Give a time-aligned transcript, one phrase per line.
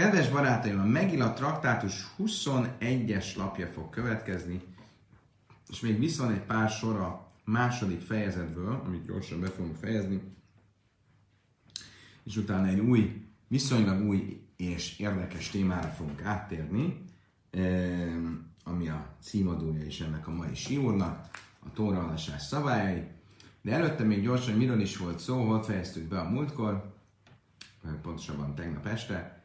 [0.00, 4.60] Kedves barátaim, a Megila traktátus 21-es lapja fog következni,
[5.68, 10.20] és még viszont egy pár a második fejezetből, amit gyorsan be fogunk fejezni,
[12.22, 17.04] és utána egy új, viszonylag új és érdekes témára fogunk áttérni,
[18.64, 23.02] ami a címadója is ennek a mai siúrnak, a tórahalásás szabályai.
[23.62, 26.94] De előtte még gyorsan, miről is volt szó, hol fejeztük be a múltkor,
[28.02, 29.39] pontosabban tegnap este,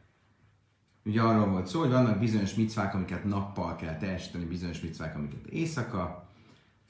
[1.06, 5.46] Ugye arról volt szó, hogy vannak bizonyos micvák, amiket nappal kell teljesíteni, bizonyos micvák, amiket
[5.46, 6.28] éjszaka.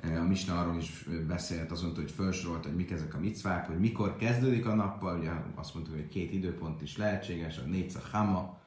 [0.02, 4.16] A Misna arról is beszélt, azon, hogy felsorolt, hogy mik ezek a micvák, hogy mikor
[4.16, 8.59] kezdődik a nappal, ugye azt mondtuk, hogy két időpont is lehetséges, a négy hama,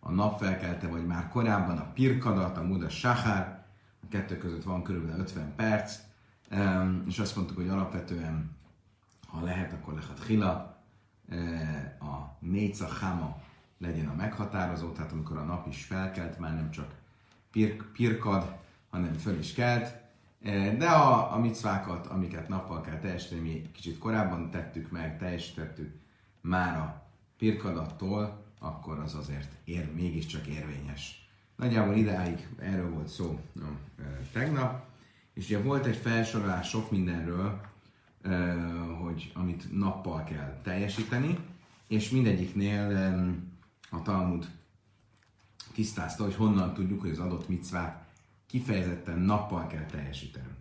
[0.00, 3.64] a napfelkelte, vagy már korábban a pirkadat, a muda sahár,
[4.02, 5.98] a kettő között van körülbelül 50 perc,
[7.06, 8.56] és azt mondtuk, hogy alapvetően,
[9.26, 10.76] ha lehet, akkor lehet hila,
[12.00, 13.46] a négy hama
[13.78, 16.94] legyen a meghatározó, tehát amikor a nap is felkelt, már nem csak
[17.50, 18.56] pir- pirkad,
[18.90, 19.96] hanem föl is kelt.
[20.42, 25.94] E, de a, a micvákat, amiket nappal kell teljesíteni, mi kicsit korábban tettük meg, teljesítettük
[26.40, 27.02] már a
[27.38, 31.28] pirkadattól, akkor az azért ér, mégiscsak érvényes.
[31.56, 33.66] Nagyjából idáig erről volt szó no,
[33.98, 34.86] e, tegnap,
[35.34, 37.60] és ugye volt egy felsorolás sok mindenről,
[38.22, 38.52] e,
[39.02, 41.38] hogy amit nappal kell teljesíteni,
[41.86, 42.90] és mindegyiknél
[43.90, 44.50] a Talmud
[45.74, 48.06] tisztázta, hogy honnan tudjuk, hogy az adott micvát
[48.46, 50.56] kifejezetten nappal kell teljesíteni.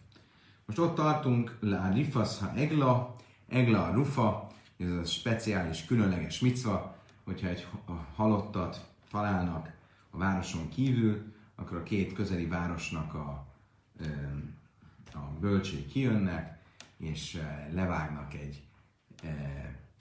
[0.66, 3.16] Most ott tartunk, la rifas ha egla,
[3.48, 7.67] egla a rufa, ez a speciális, különleges micva, hogyha egy
[8.16, 9.72] halottat találnak
[10.09, 13.48] a városon kívül, akkor a két közeli városnak a,
[15.14, 16.61] a bölcsé kijönnek,
[16.98, 18.64] és levágnak egy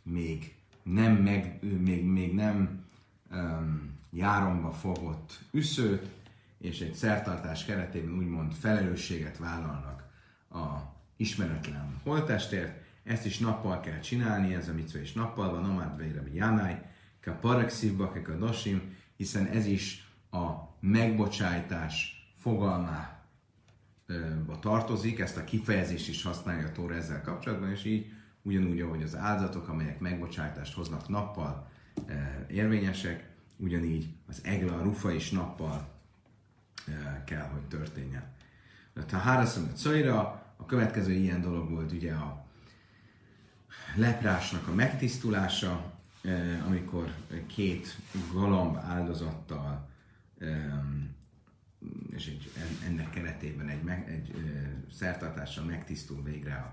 [0.02, 2.85] még nem, meg, még, még nem
[4.10, 6.08] járomba fogott üszőt,
[6.58, 10.04] és egy szertartás keretében úgymond felelősséget vállalnak
[10.50, 12.84] a ismeretlen holtestért.
[13.04, 16.82] Ezt is nappal kell csinálni, ez a micva is nappal van, Amad Veirabi Jánáj,
[17.26, 23.18] a Paraxivba, a Dosim, hiszen ez is a megbocsájtás fogalmába
[24.60, 29.16] tartozik, ezt a kifejezést is használja a Tóra ezzel kapcsolatban, és így ugyanúgy, ahogy az
[29.16, 31.70] áldozatok, amelyek megbocsájtást hoznak nappal,
[32.48, 35.88] érvényesek, ugyanígy az egla, a rufa is nappal
[36.88, 38.24] eh, kell, hogy történjen.
[38.94, 40.18] De ha háraszom a cajra,
[40.56, 42.46] a következő ilyen dolog volt ugye a
[43.94, 45.92] leprásnak a megtisztulása,
[46.22, 47.14] eh, amikor
[47.46, 47.96] két
[48.32, 49.88] galamb áldozattal
[52.16, 52.50] és egy,
[52.86, 54.34] ennek keretében egy, egy
[54.92, 56.72] szertartással megtisztul végre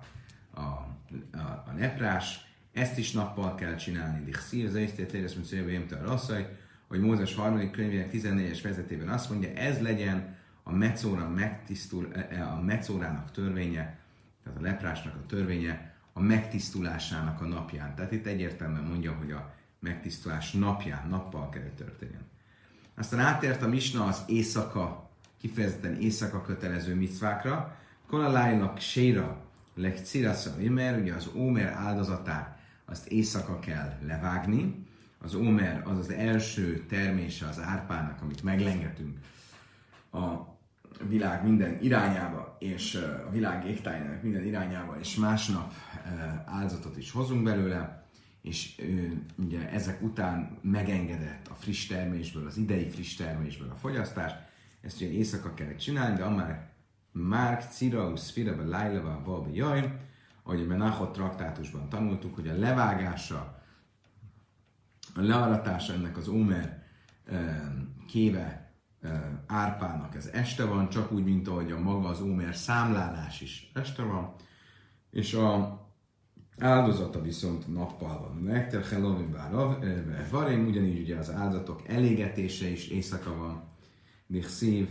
[0.52, 0.98] a, a,
[1.32, 4.24] a, a leprás, ezt is nappal kell csinálni.
[4.24, 6.58] Dichszír, az Eisztét érez, mint jöjjön a rasszaj,
[6.88, 12.44] hogy Mózes harmadik könyvének 14-es vezetében azt mondja, ez legyen a mecóra megtisztul, e, e,
[12.48, 13.98] a mecórának törvénye,
[14.44, 17.96] tehát a leprásnak a törvénye, a megtisztulásának a napján.
[17.96, 22.22] Tehát itt egyértelműen mondja, hogy a megtisztulás napján, nappal kell, hogy történjen.
[22.96, 29.38] Aztán átért a Misna az éjszaka, kifejezetten éjszaka kötelező micvákra, Kolalájlak séra,
[29.76, 32.53] legcirasza mert ugye az Ómer áldozatát
[32.86, 34.86] azt éjszaka kell levágni.
[35.18, 39.18] Az ómer az az első termése az árpának, amit meglengetünk
[40.12, 40.52] a
[41.08, 42.96] világ minden irányába, és
[43.28, 45.74] a világ égtájának minden irányába, és másnap
[46.46, 48.08] áldozatot is hozunk belőle,
[48.42, 48.82] és
[49.36, 54.32] ugye ezek után megengedett a friss termésből, az idei friss termésből a fogyasztás,
[54.82, 56.72] ezt ugye éjszaka kell csinálni, de amár
[57.12, 59.98] Márk Ciraus Firebe Lájleva Valbi Jaj,
[60.44, 63.62] ahogy a Menachot traktátusban tanultuk, hogy a levágása,
[65.16, 66.84] a learatása ennek az Ómer
[68.08, 68.74] kéve
[69.48, 74.04] árpának ez este van, csak úgy, mint ahogy a maga az Ómer számlálás is este
[74.04, 74.36] van,
[75.12, 75.82] és a
[76.58, 78.44] áldozata viszont nappal van.
[78.44, 79.36] Nekter Helovin
[80.32, 83.64] Varim, ugyanígy ugye az áldozatok elégetése is éjszaka van.
[84.42, 84.90] Szív,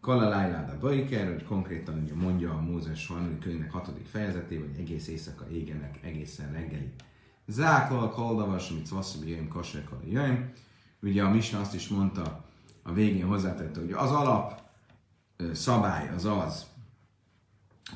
[0.00, 5.08] Kala Lájláda Baiker, hogy konkrétan ugye mondja a Mózes harmadik könyvnek hatodik fejezetében, hogy egész
[5.08, 6.92] éjszaka égenek egészen reggeli.
[7.46, 10.52] Záklal kaldavas, amit szvasszabi jöjjön, kasekal jöjjön.
[11.02, 12.44] Ugye a Misna azt is mondta,
[12.82, 14.62] a végén hozzátette, hogy az alap
[15.52, 16.66] szabály az az,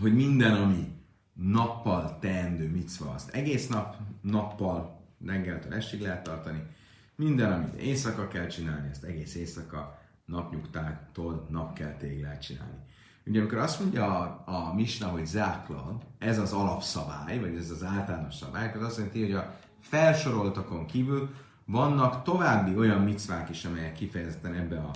[0.01, 0.93] hogy minden, ami
[1.33, 6.63] nappal teendő micva, azt egész nap, nappal, reggeltől estig lehet tartani.
[7.17, 12.79] Minden, amit éjszaka kell csinálni, ezt egész éjszaka napnyugtától napkeltéig lehet csinálni.
[13.27, 17.85] Ugye amikor azt mondja a, a Misna, hogy záklal, ez az alapszabály, vagy ez az
[17.85, 21.35] általános szabály, az azt jelenti, hogy a felsoroltakon kívül
[21.65, 24.91] vannak további olyan micvák is, amelyek kifejezetten ebbe a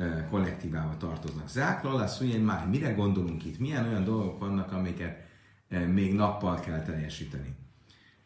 [0.00, 1.48] e, kollektívába tartoznak.
[1.48, 5.26] Zákról lesz, hogy már mire gondolunk itt, milyen olyan dolgok vannak, amiket
[5.68, 7.54] e, még nappal kell teljesíteni.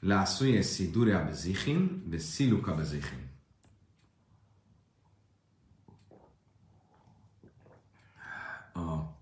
[0.01, 3.25] Lászújé szidúrja bezichin, ve sziluka bezichin.
[8.73, 9.15] A, um,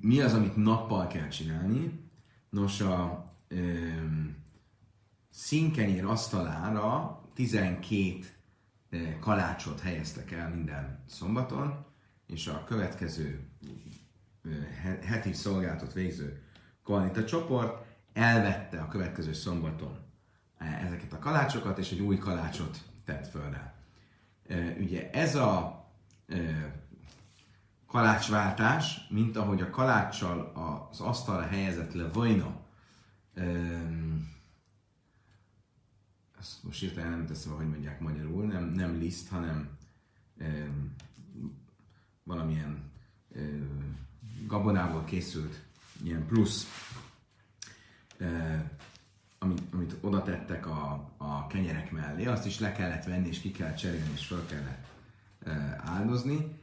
[0.00, 2.10] mi az, amit nappal kell csinálni?
[2.50, 4.36] Nos, a um,
[5.30, 8.26] színkenyér asztalára 12
[9.20, 11.86] kalácsot helyeztek el minden szombaton,
[12.26, 13.48] és a következő
[15.02, 16.42] heti szolgálatot végző
[16.82, 19.98] koalita csoport elvette a következő szombaton
[20.58, 23.77] ezeket a kalácsokat, és egy új kalácsot tett föl rá.
[24.78, 25.84] Ugye ez a
[27.86, 30.52] kalácsváltás, mint ahogy a kaláccsal
[30.90, 32.60] az asztalra helyezett le vajna,
[36.38, 39.68] ezt most írtam, nem teszem, hogy mondják magyarul, nem, nem liszt, hanem
[42.22, 42.90] valamilyen
[44.46, 45.62] gabonából készült
[46.02, 46.66] ilyen plusz,
[49.38, 53.50] amit, amit oda tettek a, a kenyerek mellé, azt is le kellett venni, és ki
[53.50, 54.86] kell cserélni, és fel kellett
[55.44, 56.56] eh, áldozni.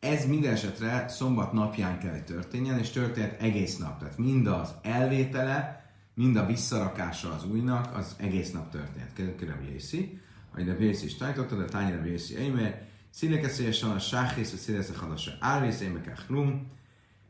[0.00, 3.98] Ez minden esetre szombat napján kell, hogy történjen, és történt egész nap.
[3.98, 5.84] Tehát mind az elvétele,
[6.14, 9.36] mind a visszarakása az újnak, az egész nap történt.
[9.38, 10.20] Kérem, Jészi,
[10.52, 15.32] ahogy a Vészi is tanította, de tányira Vészi, Eime, színekeszélyesen a sáhész, a színeszek hadasa,
[15.40, 16.66] árvész, émekek, rum,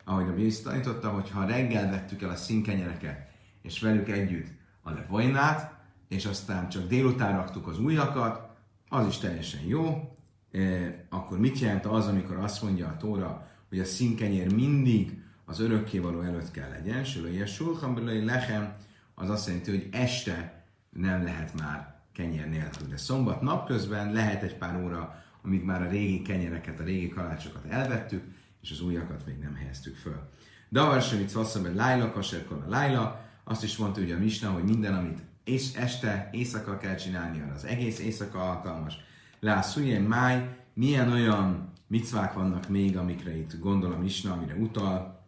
[0.04, 3.28] ahogy a Bíz tanította, hogy ha reggel vettük el a színkenyereket,
[3.62, 4.48] és velük együtt
[4.82, 5.74] a levojnát,
[6.08, 8.48] és aztán csak délután raktuk az újakat,
[8.88, 10.14] az is teljesen jó.
[10.52, 10.60] E,
[11.08, 16.20] akkor mit jelent az, amikor azt mondja a Tóra, hogy a színkenyér mindig az örökkévaló
[16.20, 18.74] előtt kell legyen, Sülője Sulchan Lechem,
[19.14, 22.88] az azt jelenti, hogy este nem lehet már kenyér nélkül.
[22.88, 27.64] De szombat napközben lehet egy pár óra, amíg már a régi kenyereket, a régi kalácsokat
[27.64, 28.24] elvettük,
[28.62, 30.28] és az újakat még nem helyeztük föl.
[30.70, 34.64] Davar sem itt vasszam, Lájla, Kaserkon a Lájla, azt is mondta ugye a Misna, hogy
[34.64, 38.94] minden, amit és este, éjszaka kell csinálni, arra az egész éjszaka alkalmas.
[39.40, 45.24] Lászújén máj, milyen olyan micvák vannak még, amikre itt gondol a Misna, amire utal,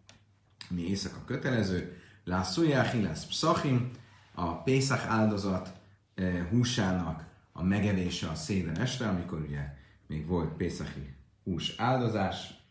[0.69, 2.01] mi éjszaka kötelező.
[2.25, 3.91] Lászújáhi, lesz pszachim,
[4.35, 5.73] a Pészak áldozat
[6.15, 9.75] eh, húsának a megevése a széden este, amikor ugye
[10.07, 11.15] még volt Pészachi
[11.45, 12.62] hús áldozás,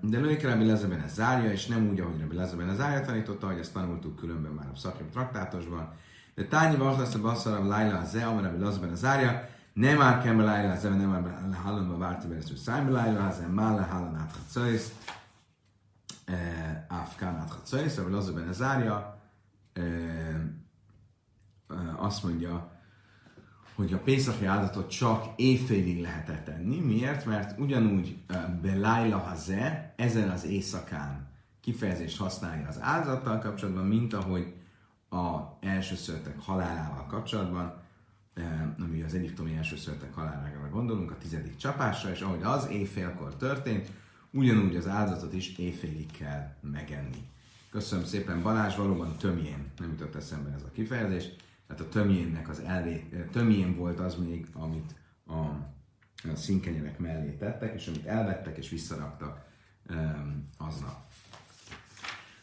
[0.00, 3.46] de lőjük Rabbi Lezeben ez zárja, és nem úgy, ahogy Rabbi Lezeben ez zárja tanította,
[3.46, 5.92] hogy ezt tanultuk különben már a szakim traktátosban.
[6.34, 10.34] De tányi lesz a basszarabb Laila a Zea, Rabbi Lezeben ez zárja, nem már kell
[10.34, 14.92] be Laila az nem már hallomba várti veresző szájba Laila, az már le hallan áthatszajsz,
[16.88, 19.20] Afkán áthatszajsz, Rabbi Lezeben ez zárja,
[21.96, 22.71] azt mondja,
[23.74, 26.80] hogy a Pészaki áldatot csak éjfélig lehetett tenni.
[26.80, 27.26] Miért?
[27.26, 28.16] Mert ugyanúgy
[28.62, 31.30] Belájla Haze ezen az éjszakán
[31.60, 34.54] kifejezést használja az áldozattal kapcsolatban, mint ahogy
[35.10, 37.80] a elsőszörtek halálával kapcsolatban,
[38.78, 43.90] ami az egyiptomi elsőszörtek halálára gondolunk, a tizedik csapásra, és ahogy az éjfélkor történt,
[44.30, 47.28] ugyanúgy az áldozatot is éjfélig kell megenni.
[47.70, 51.24] Köszönöm szépen Balázs, valóban tömjén nem jutott eszembe ez a kifejezés
[51.72, 54.94] tehát a tömjénnek az elvét, tömjén volt az még, amit
[55.26, 55.38] a,
[56.30, 59.40] a színkenyerek mellé tettek, és amit elvettek és visszaraktak
[59.90, 60.96] um, aznap.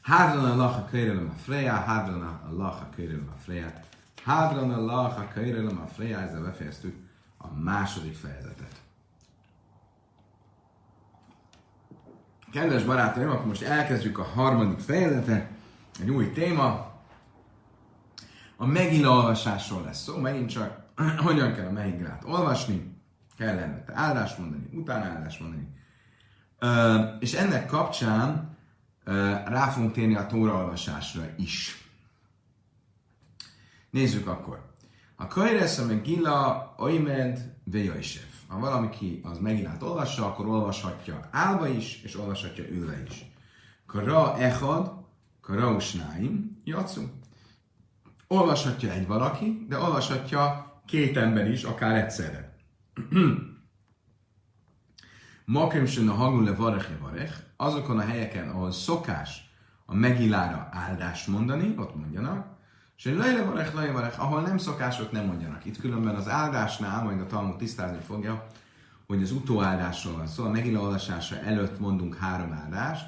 [0.02, 3.74] Hádran a lacha köyrelem a freja, hádran a lacha köyrelem a freja,
[4.24, 6.96] hádran a lacha köyrelem a freja, ezzel befejeztük
[7.38, 8.82] a második fejezetet.
[12.52, 15.50] Kedves barátaim, akkor most elkezdjük a harmadik fejezetet,
[16.02, 16.89] egy új téma,
[18.62, 20.80] a Megilla olvasásról lesz szó, megint csak
[21.26, 22.96] hogyan kell a Megillát olvasni,
[23.38, 25.68] kell előtte áldást mondani, utána áldást mondani.
[26.62, 28.58] Uh, és ennek kapcsán
[29.06, 29.14] uh,
[29.48, 31.88] rá fogunk térni a Tóra olvasásra is.
[33.90, 34.72] Nézzük akkor.
[35.16, 38.34] A Kajresz a Megilla Oimed Vejajsef.
[38.48, 43.32] Ha valaki az Megillát olvassa, akkor olvashatja állva is, és olvashatja ülve is.
[43.86, 44.92] Kara Echad,
[45.42, 47.19] Kara Usnáim, Jatszunk
[48.32, 52.58] olvashatja egy valaki, de olvashatja két ember is, akár egyszerre.
[55.46, 57.34] Makrim a hagul le varech.
[57.58, 59.52] Azokon a helyeken, ahol szokás
[59.86, 62.48] a megillára áldást mondani, ott mondjanak,
[62.98, 65.66] és egy lejle varech, lejle varech, ahol nem szokás, ott nem mondjanak.
[65.66, 68.48] Itt különben az áldásnál, majd a Talmud tisztázni fogja,
[69.08, 73.06] hogy az utóáldásról van szó, szóval a megilla olvasása előtt mondunk három áldást,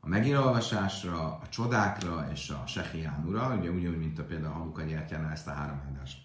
[0.00, 5.32] a megírolvasásra, a csodákra és a sehiánura, ugye ugyanúgy, mint a például a Hanuka gyertyánál
[5.32, 6.18] ezt a három áldást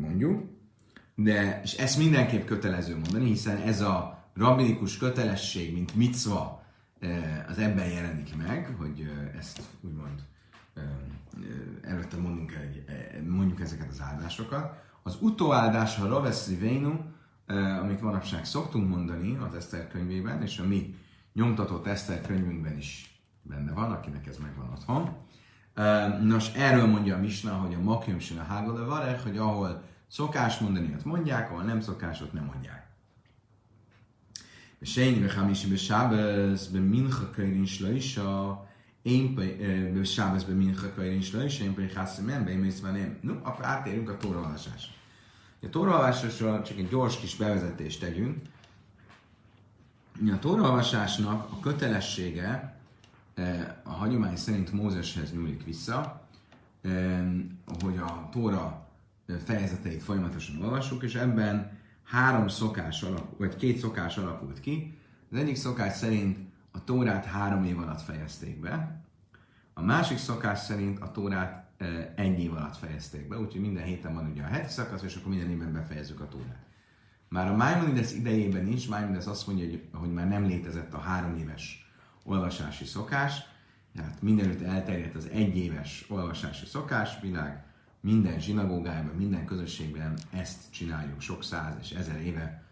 [0.00, 0.52] mondjuk.
[1.14, 6.62] De, és ezt mindenképp kötelező mondani, hiszen ez a rabinikus kötelesség, mint micva,
[7.48, 10.22] az ebben jelenik meg, hogy ezt úgymond
[11.82, 12.58] előtte mondunk,
[13.28, 14.82] mondjuk ezeket az áldásokat.
[15.02, 16.92] Az utóáldás, a Raveszi Vénu,
[17.80, 20.94] amit manapság szoktunk mondani az Eszter könyvében, és a mi
[21.34, 25.16] nyomtatott Eszter könyvünkben is benne van, akinek ez megvan otthon.
[26.22, 30.94] Nos, erről mondja a Misna, hogy a makjum a hágol varech, hogy ahol szokás mondani,
[30.94, 32.86] ott mondják, ahol nem szokás, ott nem mondják.
[34.84, 38.66] Sein be hamishi be Shabbos be mincha kairin shloisha
[39.02, 43.18] én be Shabbos be mincha kairin shloisha én pedig haszimem be imészvanem.
[43.20, 44.92] No, akkor átérünk a tóraolvasásra.
[45.62, 48.42] A tóraolvasásról csak egy gyors kis bevezetést tegyünk.
[50.20, 52.76] A tóraolvasásnak a kötelessége
[53.82, 56.28] a hagyomány szerint Mózeshez nyúlik vissza,
[57.82, 58.88] hogy a Tóra
[59.44, 64.98] fejezeteit folyamatosan olvassuk, és ebben három szokás alakul, vagy két szokás alakult ki.
[65.32, 66.38] Az egyik szokás szerint
[66.72, 69.02] a Tórát három év alatt fejezték be,
[69.74, 71.70] a másik szokás szerint a Tórát
[72.14, 75.28] egy év alatt fejezték be, úgyhogy minden héten van ugye a heti szakasz, és akkor
[75.28, 76.66] minden évben befejezzük a Tórát.
[77.28, 81.36] Már a Maimonides idejében is, Maimonides azt mondja, hogy, hogy már nem létezett a három
[81.36, 81.92] éves
[82.24, 83.38] olvasási szokás,
[83.94, 87.64] tehát mindenütt elterjedt az egyéves olvasási szokás, világ
[88.00, 92.62] minden zsinagógájában, minden közösségben ezt csináljuk sok száz és ezer éve,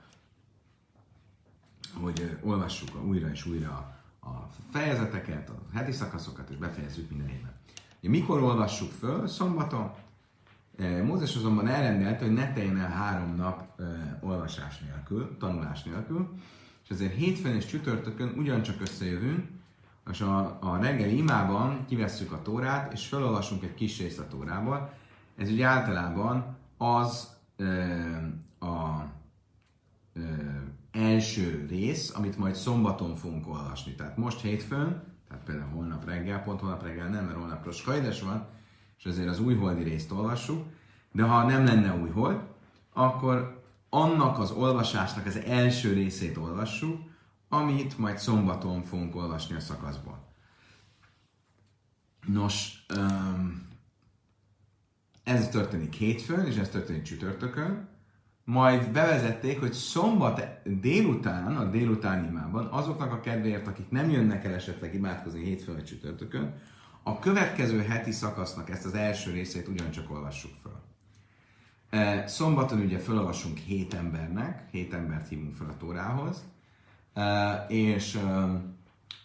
[1.93, 7.53] hogy olvassuk újra és újra a fejezeteket, a heti szakaszokat, és befejezzük minden évben.
[8.01, 9.27] Mikor olvassuk föl?
[9.27, 9.93] Szombaton.
[11.05, 13.81] Mózes azonban elrendelte, hogy ne teljen el három nap
[14.21, 16.29] olvasás nélkül, tanulás nélkül,
[16.85, 19.49] és ezért hétfőn és csütörtökön ugyancsak összejövünk,
[20.11, 24.93] és a, a reggeli imában kivesszük a tórát, és felolvasunk egy kis részt a tórából,
[25.37, 27.85] ez ugye általában az ö,
[28.59, 29.05] a
[30.13, 30.21] ö,
[30.93, 33.95] első rész, amit majd szombaton fogunk olvasni.
[33.95, 38.47] Tehát most hétfőn, tehát például holnap reggel, pont holnap reggel nem, mert holnap Roskajdes van,
[39.03, 40.67] és ezért az újholdi részt olvassuk,
[41.13, 42.41] de ha nem lenne újhold,
[42.93, 47.01] akkor annak az olvasásnak az első részét olvassuk,
[47.49, 50.27] amit majd szombaton fogunk olvasni a szakaszból.
[52.27, 52.87] Nos,
[55.23, 57.89] ez történik hétfőn, és ez történik csütörtökön,
[58.45, 60.43] majd bevezették, hogy szombat
[60.81, 65.85] délután, a délutáni imában, azoknak a kedvéért, akik nem jönnek el esetleg imádkozni hétfőn vagy
[65.85, 66.55] csütörtökön,
[67.03, 70.81] a következő heti szakasznak ezt az első részét ugyancsak olvassuk föl.
[72.27, 76.45] Szombaton ugye felolvasunk hét embernek, hét embert hívunk fel a Tórához,
[77.69, 78.19] és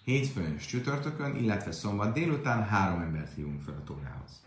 [0.04, 4.42] hétfőn és csütörtökön, illetve szombat délután három embert hívunk fel a Tórához.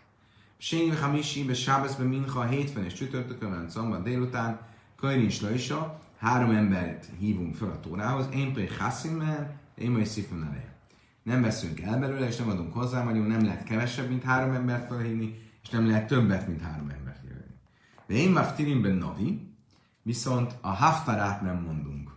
[0.59, 4.61] Sény Hamisi, be Sábesz, be Mincha, hétfőn és csütörtökön, mert szombat délután,
[4.97, 10.70] Kajrin Slajsa, három embert hívunk fel a Tórához, én pedig Hassimen, én majd Szifon eleje.
[11.23, 14.87] Nem veszünk el belőle, és nem adunk hozzá, magyarul nem lehet kevesebb, mint három embert
[14.87, 17.45] felhívni, és nem lehet többet, mint három embert hívni.
[18.07, 19.55] De én már Tirimben Navi,
[20.03, 22.11] viszont a haftarát nem mondunk.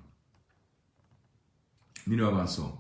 [2.04, 2.78] Miről van szó?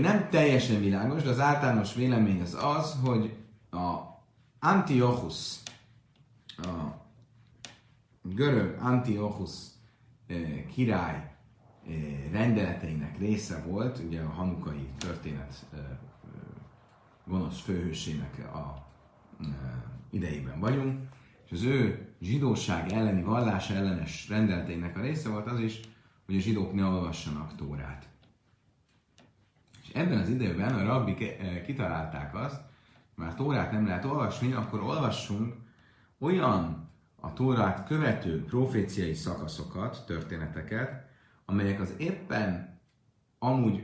[0.00, 3.36] Nem teljesen világos, de az általános vélemény az az, hogy
[3.70, 4.00] a
[4.60, 5.56] Antiochus,
[6.56, 7.02] a
[8.22, 9.50] görög Antiochus
[10.26, 11.33] eh, király
[12.32, 15.64] rendeleteinek része volt, ugye a hanukai történet
[17.24, 18.86] gonosz főhősének a
[20.10, 21.08] idejében vagyunk,
[21.44, 25.80] és az ő zsidóság elleni, vallás ellenes rendeleteinek a része volt az is,
[26.26, 28.08] hogy a zsidók ne olvassanak Tórát.
[29.82, 31.16] És ebben az időben a rabbi
[31.66, 32.60] kitalálták azt,
[33.14, 35.54] már Tórát nem lehet olvasni, akkor olvassunk
[36.18, 41.03] olyan a Tórát követő proféciai szakaszokat, történeteket,
[41.44, 42.80] amelyek az éppen
[43.38, 43.82] amúgy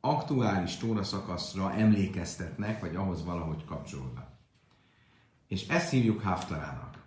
[0.00, 4.28] aktuális Tóra szakaszra emlékeztetnek, vagy ahhoz valahogy kapcsolódnak.
[5.46, 7.04] És ezt hívjuk Haftarának.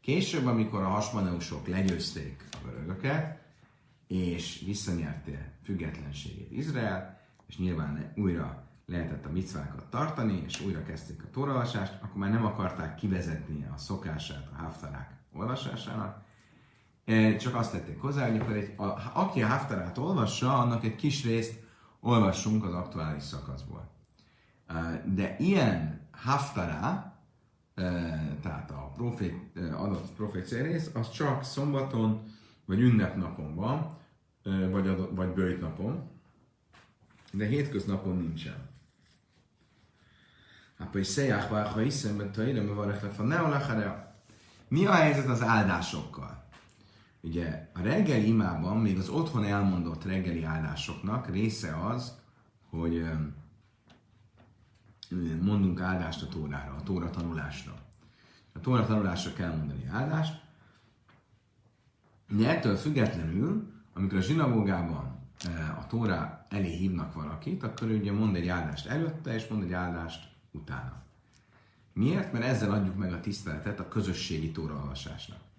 [0.00, 3.38] Később, amikor a hasmaneusok legyőzték a görögöket,
[4.06, 11.30] és visszanyerte függetlenségét Izrael, és nyilván újra lehetett a micvákat tartani, és újra kezdték a
[11.30, 16.24] tóraolvasást, akkor már nem akarták kivezetni a szokását a haftarák olvasásának,
[17.38, 21.24] csak azt tették hozzá, hogy akkor egy, a, aki a haftarát olvassa, annak egy kis
[21.24, 21.60] részt
[22.00, 23.90] olvassunk az aktuális szakaszból.
[24.66, 27.16] E, de ilyen haftará,
[27.74, 27.82] e,
[28.42, 32.22] tehát a profét, adott profécia rész, az csak szombaton,
[32.64, 33.98] vagy ünnepnapon van,
[34.70, 36.10] vagy, adott, vagy bőjtnapon,
[37.32, 38.68] de hétköznapon nincsen.
[40.78, 44.14] Hát is szeják ha hiszem, ide varek lefa neolacharea.
[44.68, 46.39] Mi a helyzet az áldásokkal?
[47.20, 52.18] Ugye a reggeli imában, még az otthon elmondott reggeli áldásoknak része az,
[52.68, 53.04] hogy
[55.40, 57.74] mondunk áldást a tórára, a tóra tanulásra.
[58.52, 60.42] A tóra tanulásra kell mondani áldást.
[62.28, 65.18] De ettől függetlenül, amikor a zsinagógában
[65.78, 70.28] a tóra elé hívnak valakit, akkor ugye mond egy áldást előtte, és mond egy áldást
[70.50, 71.02] utána.
[71.92, 72.32] Miért?
[72.32, 75.49] Mert ezzel adjuk meg a tiszteletet a közösségi tóraolvasásnak.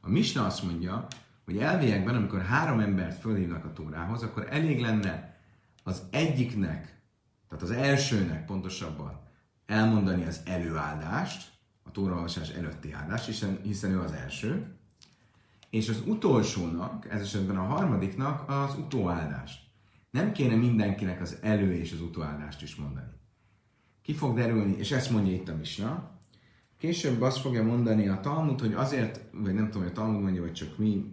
[0.00, 1.06] A Misna azt mondja,
[1.44, 5.36] hogy elviekben, amikor három embert fölhívnak a tórához, akkor elég lenne
[5.82, 7.00] az egyiknek,
[7.48, 9.20] tehát az elsőnek pontosabban
[9.66, 11.50] elmondani az előáldást,
[11.82, 14.76] a tóraolvasás előtti áldást, hiszen, hiszen ő az első,
[15.70, 19.60] és az utolsónak, ez esetben a harmadiknak az utóáldást.
[20.10, 23.10] Nem kéne mindenkinek az elő és az utóáldást is mondani.
[24.02, 26.17] Ki fog derülni, és ezt mondja itt a Misna,
[26.78, 30.42] Később azt fogja mondani a Talmud, hogy azért, vagy nem tudom, hogy a Talmud mondja,
[30.42, 31.12] vagy csak mi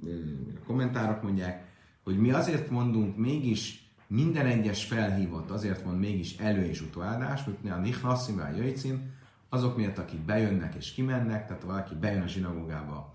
[0.62, 1.68] a kommentárok mondják,
[2.04, 7.74] hogy mi azért mondunk mégis minden egyes felhívott, azért mond mégis elő- és utóáldás, mint
[7.74, 9.14] a Nichlasszim, a Jöjcin,
[9.50, 13.14] azok miatt, akik bejönnek és kimennek, tehát valaki bejön a zsinagógába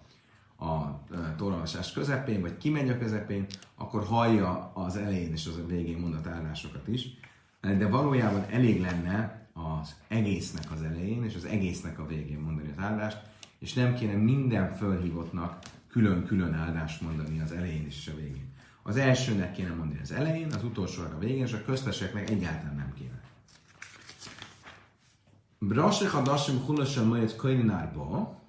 [0.59, 1.01] a
[1.37, 6.27] torolvasás közepén, vagy kimegy a közepén, akkor hallja az elején és az a végén mondat
[6.27, 7.09] áldásokat is.
[7.61, 9.40] De valójában elég lenne
[9.81, 13.19] az egésznek az elején, és az egésznek a végén mondani az áldást,
[13.59, 18.53] és nem kéne minden fölhívottnak külön-külön áldást mondani az elején és a végén.
[18.83, 22.93] Az elsőnek kéne mondani az elején, az utolsóra a végén, és a közteseknek egyáltalán nem
[22.95, 23.21] kéne.
[25.59, 28.41] Brasek a dasim hullasan majd könyvnárba,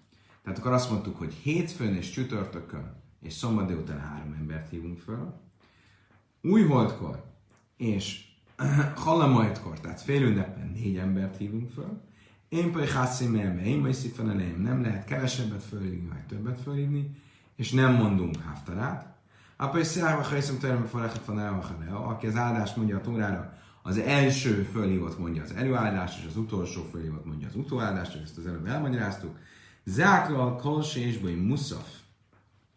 [0.44, 5.34] tehát akkor azt mondtuk, hogy hétfőn és csütörtökön és szombat délután három embert hívunk föl.
[6.41, 7.24] Újholdkor
[7.77, 8.30] és
[8.96, 12.01] Halamajtkor, tehát fél ünnepen négy embert hívunk föl.
[12.50, 17.16] Én pedig hászimélme, én majd szifenelém, nem lehet kevesebbet fölhívni, vagy többet fölhívni,
[17.55, 18.35] és nem mondunk.
[19.57, 23.98] Apa is szállva hajszom terem falechet van elvahanea, aki az áldást mondja a tórára, az
[23.98, 28.68] első fölhívott mondja az előáldást, és az utolsó fölhívott mondja az utóáldást, ezt az előbb
[28.68, 29.38] elmagyaráztuk.
[29.83, 31.88] Zákral kolsésből muszaf,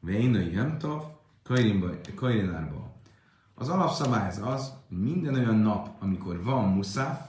[0.01, 1.03] Véna Jemtov,
[2.15, 2.94] Kajrinárba.
[3.55, 7.29] Az alapszabály az az, minden olyan nap, amikor van muszáf,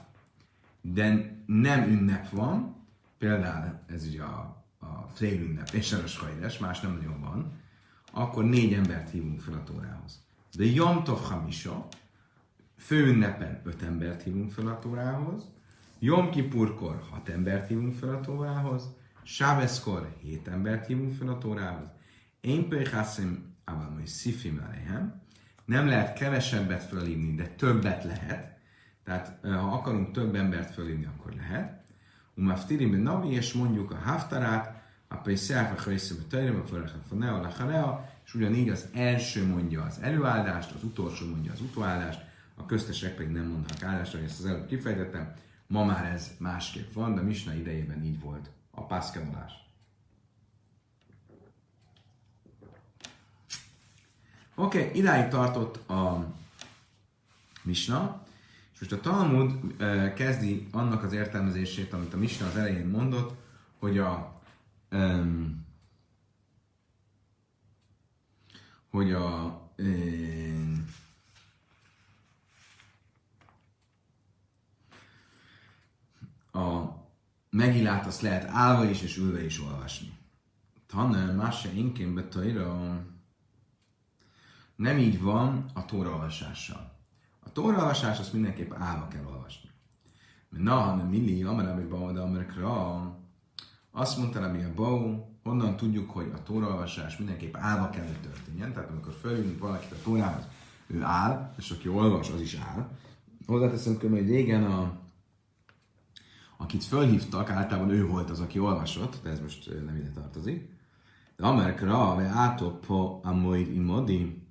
[0.80, 2.76] de nem ünnep van,
[3.18, 7.52] például ez ugye a, a fél ünnep és a Hajdes, más nem nagyon van,
[8.12, 10.22] akkor négy embert hívunk fel a Tórához.
[10.56, 11.86] De Yom Tov Hamisa,
[12.76, 15.42] főünnepen öt embert hívunk fel a Tórához,
[15.98, 21.88] Yom Kippurkor hat embert hívunk fel a Tórához, Sábeszkor hét embert hívunk fel a Tórához,
[22.40, 25.22] Én Péhászim, Aval Majd Szifim Alehem,
[25.66, 28.58] nem lehet kevesebbet fölhívni, de többet lehet.
[29.04, 31.84] Tehát ha akarunk több embert fölhívni, akkor lehet.
[32.34, 36.94] Umaftirim ben navi, és mondjuk a haftarát, a Pesach, a Chayszem, a Tajrim, a Farach,
[36.94, 41.60] a Fanea, a Chalea, és ugyanígy az első mondja az előáldást, az utolsó mondja az
[41.60, 42.20] utóáldást,
[42.54, 45.32] a köztesek pedig nem mondnak áldást, hogy ezt az előbb kifejtettem.
[45.66, 49.65] Ma már ez másképp van, de Misna idejében így volt a pászkedolás.
[54.58, 56.26] Oké, okay, idáig tartott a
[57.62, 58.26] Misna,
[58.72, 63.34] és most a Talmud uh, kezdi annak az értelmezését, amit a Misna az elején mondott,
[63.78, 64.40] hogy a
[64.90, 65.66] um,
[68.90, 70.88] hogy a um,
[76.52, 76.84] a
[77.50, 80.18] megillát azt lehet állva is és ülve is olvasni.
[80.86, 83.00] Tanne, más se inként betajra,
[84.76, 86.92] nem így van a tóraolvasással.
[87.40, 89.70] A tóraolvasás azt mindenképp állva kell olvasni.
[90.48, 93.00] Na, hanem milli, amarabi baoda, amerikra,
[93.90, 98.72] azt mondta Rabbi a Bau, honnan tudjuk, hogy a tóraolvasás mindenképp állva kell, hogy történjen.
[98.72, 100.42] Tehát amikor följönünk valakit a tórához,
[100.86, 102.88] ő áll, és aki olvas, az is áll.
[103.46, 104.98] Hozzáteszem, hogy régen a,
[106.56, 110.74] akit fölhívtak, általában ő volt az, aki olvasott, de ez most nem ide tartozik.
[111.36, 114.45] De Amerikra, vagy átopo amoid imodi,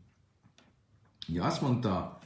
[1.28, 2.20] Ugye azt mondta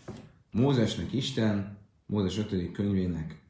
[0.51, 2.71] Mózesnek Isten, Mózes 5.
[2.71, 3.41] könyvének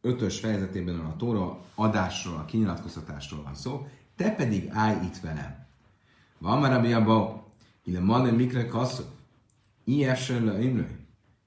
[0.00, 5.66] 5 fejezetében a Tóra adásról, a kinyilatkoztatásról van szó, te pedig állj itt velem.
[6.38, 7.46] Van már a abba,
[7.84, 9.04] ille manem mikre kasszó,
[9.84, 11.06] ilyesen le imlő,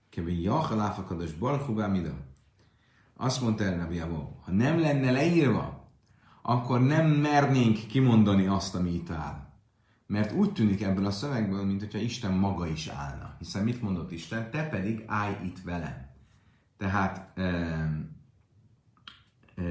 [0.10, 2.14] kevén jachaláfakados barkubá mida.
[3.16, 5.92] Azt mondta erre Rabbi ha nem lenne leírva,
[6.42, 9.51] akkor nem mernénk kimondani azt, ami itt áll.
[10.12, 13.36] Mert úgy tűnik ebből a szövegből, mint hogyha Isten maga is állna.
[13.40, 14.52] Hiszen mit mondott Isten?
[14.52, 16.10] Te pedig állj itt velem.
[16.78, 17.44] Tehát, e,
[19.56, 19.64] e,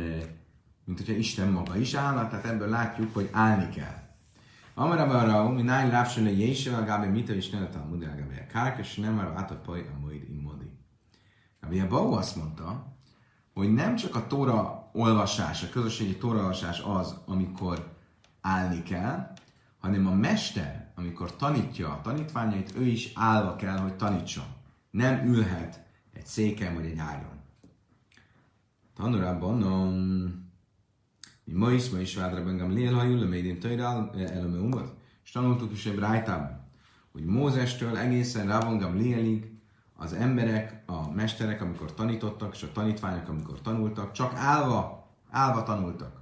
[0.85, 4.09] mint hogyha Isten maga is állna, tehát ebből látjuk, hogy állni kell.
[4.75, 8.79] Amara arra, mi náj lápsele jésével, gábe mita is nelet a mudel gábe a kárk,
[8.79, 10.71] és nem arra átapaj a majd immodi.
[11.61, 12.97] Gábe a Bau azt mondta,
[13.55, 17.97] hogy nem csak a tóra olvasás, a közösségi tóra olvasás az, amikor
[18.41, 19.39] állni kell,
[19.81, 24.45] hanem a mester, amikor tanítja a tanítványait, ő is állva kell, hogy tanítson.
[24.91, 27.39] Nem ülhet egy széken vagy egy ágyon.
[28.95, 29.57] Tanulában,
[31.45, 35.87] mi ma is, ma is vádra bengem lélhajul, lemédén tajrál, eleme umat, és tanultuk is
[35.87, 36.69] egy rájtában,
[37.13, 39.51] hogy Mózestől egészen Rávongam lélig
[39.97, 46.20] az emberek, a mesterek, amikor tanítottak, és a tanítványok, amikor tanultak, csak állva, állva tanultak.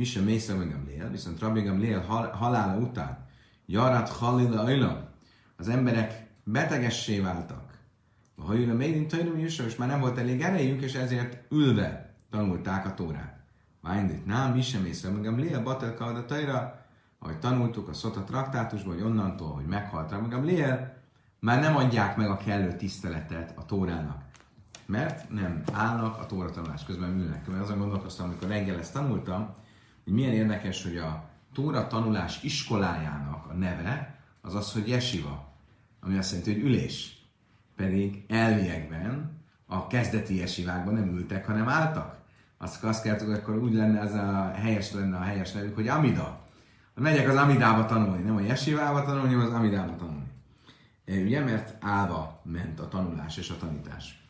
[0.00, 3.26] Mi sem mészre meg lél, viszont Rabbi Gamliel hal, halála után
[3.66, 5.10] Jarat Halila Ajla,
[5.56, 7.78] az emberek betegessé váltak.
[8.36, 12.94] A hajúra Médin Tajnum és már nem volt elég erejük, és ezért ülve tanulták a
[12.94, 13.40] Tórát.
[13.80, 16.86] Vájndit nem, mi sem észre, meg Lél Batelka a Tajra,
[17.18, 20.96] ahogy tanultuk a Szota traktátusban, hogy onnantól, hogy meghalt Rabbi Lél,
[21.40, 24.22] már nem adják meg a kellő tiszteletet a Tórának.
[24.86, 27.46] Mert nem állnak a Tóra tanulás közben ülnek.
[27.46, 29.58] Mert azon gondolkoztam, amikor reggel ezt tanultam,
[30.04, 35.52] hogy milyen érdekes, hogy a Tóra tanulás iskolájának a neve az az, hogy jesiva,
[36.00, 37.18] ami azt jelenti, hogy ülés.
[37.76, 42.18] Pedig elviekben a kezdeti jesivákban nem ültek, hanem álltak.
[42.58, 45.88] Azt, azt kellett, hogy akkor úgy lenne, ez a helyes lenne a helyes nevük, hogy
[45.88, 46.40] Amida.
[46.94, 50.30] Megyek az Amidába tanulni, nem a jesivába tanulni, hanem az Amidába tanulni.
[51.04, 54.24] E, ugye, mert állva ment a tanulás és a tanítás.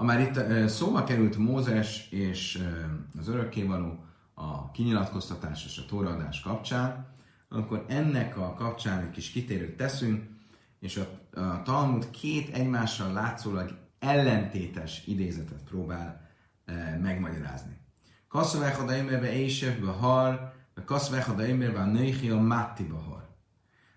[0.00, 2.62] Ha már itt szóba került Mózes és
[3.18, 7.06] az örökkévaló a kinyilatkoztatás és a tóraadás kapcsán,
[7.48, 10.24] akkor ennek a kapcsán egy kis kitérőt teszünk,
[10.78, 16.28] és a, a Talmud két egymással látszólag ellentétes idézetet próbál
[17.00, 17.80] megmagyarázni.
[18.28, 20.52] Kasszavech a émerbe ésev har,
[20.84, 21.42] kasszavech a
[21.76, 23.28] a nőhi a mátti har.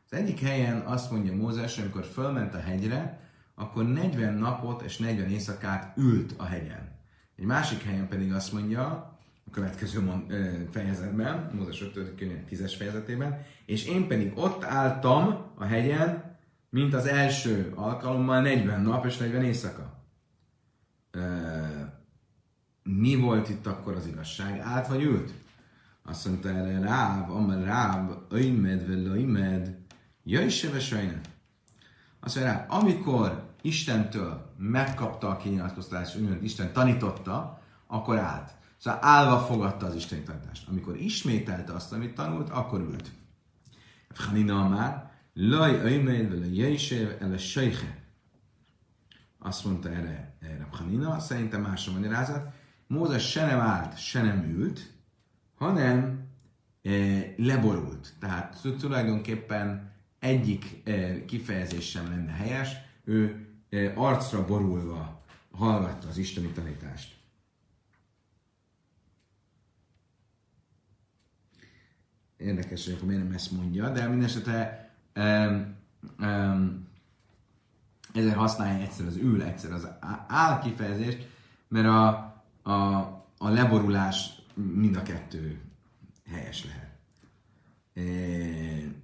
[0.10, 3.22] Az egyik helyen azt mondja Mózes, amikor fölment a hegyre,
[3.56, 6.92] akkor 40 napot és 40 éjszakát ült a hegyen.
[7.36, 9.14] Egy másik helyen pedig azt mondja,
[9.48, 10.26] a következő
[10.72, 12.16] fejezetben, Mózes 5.
[12.16, 16.38] könyv 10-es fejezetében, és én pedig ott álltam a hegyen,
[16.70, 20.02] mint az első alkalommal 40 nap és 40 éjszaka.
[22.84, 24.60] Mi volt itt akkor az igazság?
[24.60, 25.34] Állt vagy ült?
[26.04, 29.78] Azt mondta erre Ráb, amel Ráb, öjmed, vele öjmed,
[30.24, 30.70] jöjj se
[32.24, 38.52] azt mondja, amikor Istentől megkapta a kinyilatkoztatást, úgymond Isten tanította, akkor állt.
[38.78, 40.68] Szóval állva fogadta az Isten tanítást.
[40.68, 43.12] Amikor ismételte azt, amit tanult, akkor ült.
[44.16, 48.02] Hanina már, laj öjmeid vele jöjsév ele sejhe.
[49.40, 52.54] Azt mondta erre, erre Hanina, szerintem másra magyarázat.
[52.88, 54.94] Mózes se nem állt, se nem ült,
[55.56, 56.28] hanem
[56.82, 56.92] e,
[57.38, 58.14] leborult.
[58.20, 59.93] Tehát tulajdonképpen
[60.24, 62.70] egyik eh, kifejezés sem lenne helyes,
[63.04, 67.16] ő eh, arcra borulva hallgatta az isteni tanítást.
[72.38, 75.76] Érdekes, hogy akkor miért nem ezt mondja, de mindesetre um,
[76.20, 76.88] um,
[78.14, 79.88] ezért használja egyszer az ül, egyszer az
[80.28, 81.28] áll kifejezést,
[81.68, 82.08] mert a,
[82.62, 82.74] a,
[83.38, 85.62] a leborulás mind a kettő
[86.32, 86.92] helyes lehet.
[87.94, 89.03] E,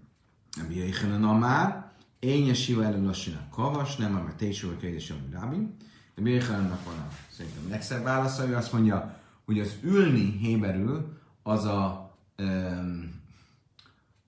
[0.58, 5.68] Rabbi Yechanan Amár, én yeshiva elő lassinak kavas, nem a téső vagy kérdés, ami Rabbi.
[6.16, 11.66] Rabbi Yechanannak van a szerintem legszebb válasza, ő azt mondja, hogy az ülni héberül az
[11.66, 13.22] a um,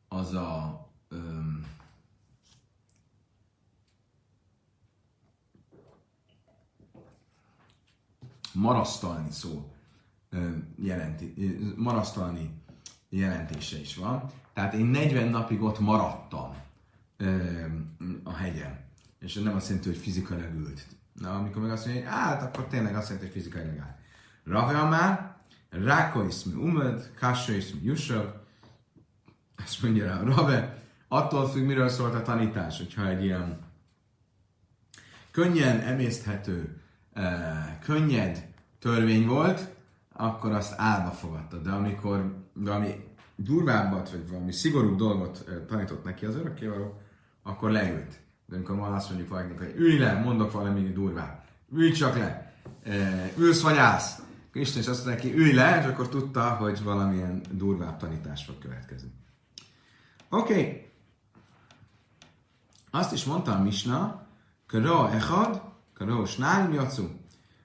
[0.08, 1.66] az a um,
[8.54, 9.72] marasztalni szó
[10.76, 11.34] jelenti,
[11.76, 12.61] marasztalni
[13.12, 14.32] jelentése is van.
[14.54, 16.56] Tehát én 40 napig ott maradtam
[17.18, 17.38] ö,
[18.24, 18.80] a hegyen.
[19.20, 20.86] És nem azt jelenti, hogy fizikailag ült.
[21.14, 23.98] Na, amikor meg azt mondja, hogy hát, akkor tényleg azt jelenti, hogy fizikailag állt.
[24.44, 25.36] Rave már,
[25.70, 28.26] Ráko iszmi umed, Kassa iszmi Jusav,
[29.64, 33.60] azt mondja rá, Rave, attól függ, miről szólt a tanítás, hogyha egy ilyen
[35.32, 36.82] könnyen emészthető,
[37.84, 38.48] könnyed
[38.80, 39.70] törvény volt,
[40.22, 41.58] akkor azt állva fogadta.
[41.58, 42.96] De amikor valami
[43.36, 47.02] durvábbat, vagy valami szigorúbb dolgot tanított neki az örökkévaló,
[47.44, 48.20] akkor leült.
[48.46, 52.54] De amikor ma azt mondjuk valakinek, hogy ülj le, mondok valami durvát, ülj csak le,
[53.38, 54.22] ülsz vagy állsz,
[54.54, 58.58] Isten is azt mondta neki, ülj le, és akkor tudta, hogy valamilyen durvább tanítás fog
[58.58, 59.12] következni.
[60.30, 60.54] Oké.
[60.54, 60.92] Okay.
[62.92, 64.28] Azt is mondta a Misna,
[64.68, 65.62] Kro echad,
[66.26, 67.08] snál jacu,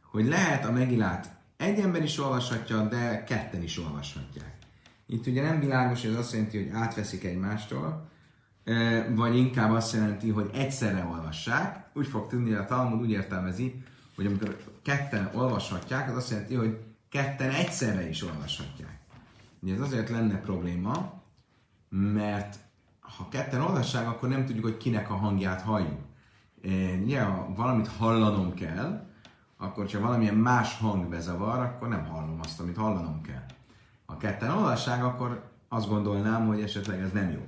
[0.03, 4.55] hogy lehet a megilát egy ember is olvashatja, de ketten is olvashatják.
[5.07, 8.09] Itt ugye nem világos, hogy ez azt jelenti, hogy átveszik egymástól,
[9.14, 11.87] vagy inkább azt jelenti, hogy egyszerre olvassák.
[11.95, 13.83] Úgy fog hogy a Talmud úgy értelmezi,
[14.16, 18.99] hogy amikor ketten olvashatják, az azt jelenti, hogy ketten egyszerre is olvashatják.
[19.61, 21.23] Ugye ez azért lenne probléma,
[21.88, 22.59] mert
[23.01, 26.01] ha ketten olvassák, akkor nem tudjuk, hogy kinek a hangját halljuk.
[27.03, 29.07] Ugye, ha valamit hallanom kell,
[29.57, 33.45] akkor ha valamilyen más hang bezavar, akkor nem hallom azt, amit hallanom kell.
[34.07, 37.47] Ha ketten olvassák, akkor azt gondolnám, hogy esetleg ez nem jó.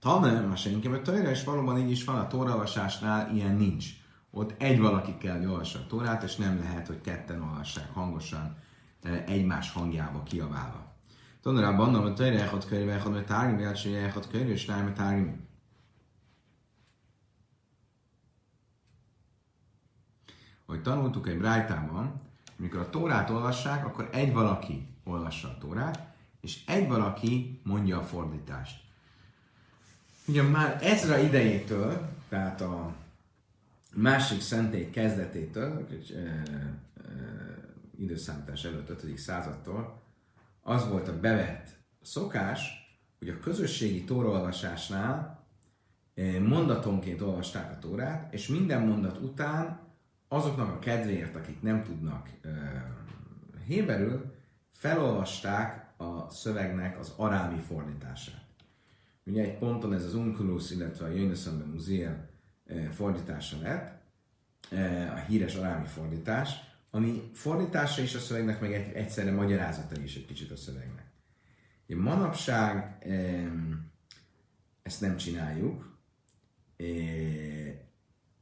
[0.00, 3.86] Talán más inkább a Tóra, és valóban így is van, a tóraolvasásnál ilyen nincs.
[4.30, 8.56] Ott egy valaki kell, hogy olvassa a tórát, és nem lehet, hogy ketten olvassák hangosan
[9.26, 10.88] egymás hangjába kiabálva.
[11.42, 15.48] Abban, hogy Tóra echad könyve, tárgim, első echad könyve, és nem tárgim.
[20.70, 22.20] Hogy tanultuk egy brájtában,
[22.58, 28.02] amikor a tórát olvassák, akkor egy valaki olvassa a tórát, és egy valaki mondja a
[28.02, 28.80] fordítást.
[30.26, 32.94] Ugye már Ezra idejétől, tehát a
[33.94, 36.42] másik szentély kezdetétől, e, e,
[37.98, 39.18] időszámítás előtt 5.
[39.18, 40.02] századtól,
[40.62, 41.68] az volt a bevett
[42.02, 42.60] szokás,
[43.18, 45.44] hogy a közösségi tóraolvasásnál
[46.40, 49.88] mondatonként olvasták a tórát, és minden mondat után
[50.32, 52.48] azoknak a kedvéért, akik nem tudnak e,
[53.66, 54.34] héberül,
[54.72, 58.44] felolvasták a szövegnek az arámi fordítását.
[59.24, 62.28] Ugye egy ponton ez az Unculus, illetve a Jönnöszönben Muziel
[62.66, 63.98] eh, fordítása lett,
[65.14, 66.54] a híres arámi fordítás,
[66.90, 71.04] ami fordítása is a szövegnek, meg egy, egyszerre magyarázata is egy kicsit a szövegnek.
[71.88, 73.06] Ugye manapság
[74.82, 75.98] ezt nem csináljuk,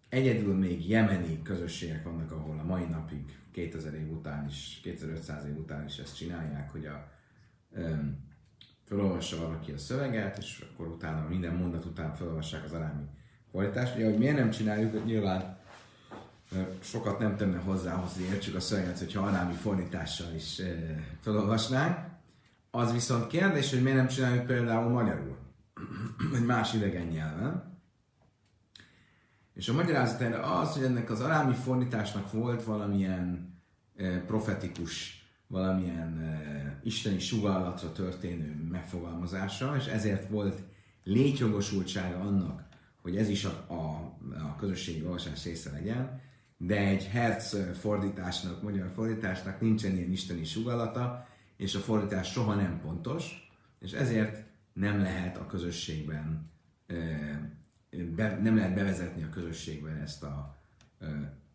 [0.08, 5.56] egyedül még jemeni közösségek vannak, ahol a mai napig 2000 év után is, 2500 év
[5.56, 7.08] után is ezt csinálják, hogy a
[8.84, 13.04] felolvassa valaki a szöveget, és akkor utána minden mondat után felolvassák az arámi
[13.50, 13.94] fordítást.
[13.94, 15.58] Ugye, hogy miért nem csináljuk, nyilván
[16.80, 20.62] sokat nem tenne hozzá, hogy értsük a szöveget, hogyha arámi fordítással is
[21.20, 21.96] felolvasnánk.
[22.70, 25.36] Az viszont kérdés, hogy miért nem csináljuk például magyarul,
[26.30, 27.77] vagy más idegen nyelven.
[29.58, 33.56] És a magyarázat erre az, hogy ennek az arámi fordításnak volt valamilyen
[34.26, 40.62] profetikus valamilyen uh, isteni sugallatra történő megfogalmazása, és ezért volt
[41.04, 42.62] létjogosultsága annak,
[43.02, 43.74] hogy ez is a, a,
[44.34, 46.20] a közösségi olvasás része legyen,
[46.56, 52.80] de egy herc fordításnak, magyar fordításnak nincsen ilyen isteni sugallata, és a fordítás soha nem
[52.80, 56.50] pontos, és ezért nem lehet a közösségben,
[57.90, 60.58] be, nem lehet bevezetni a közösségben ezt a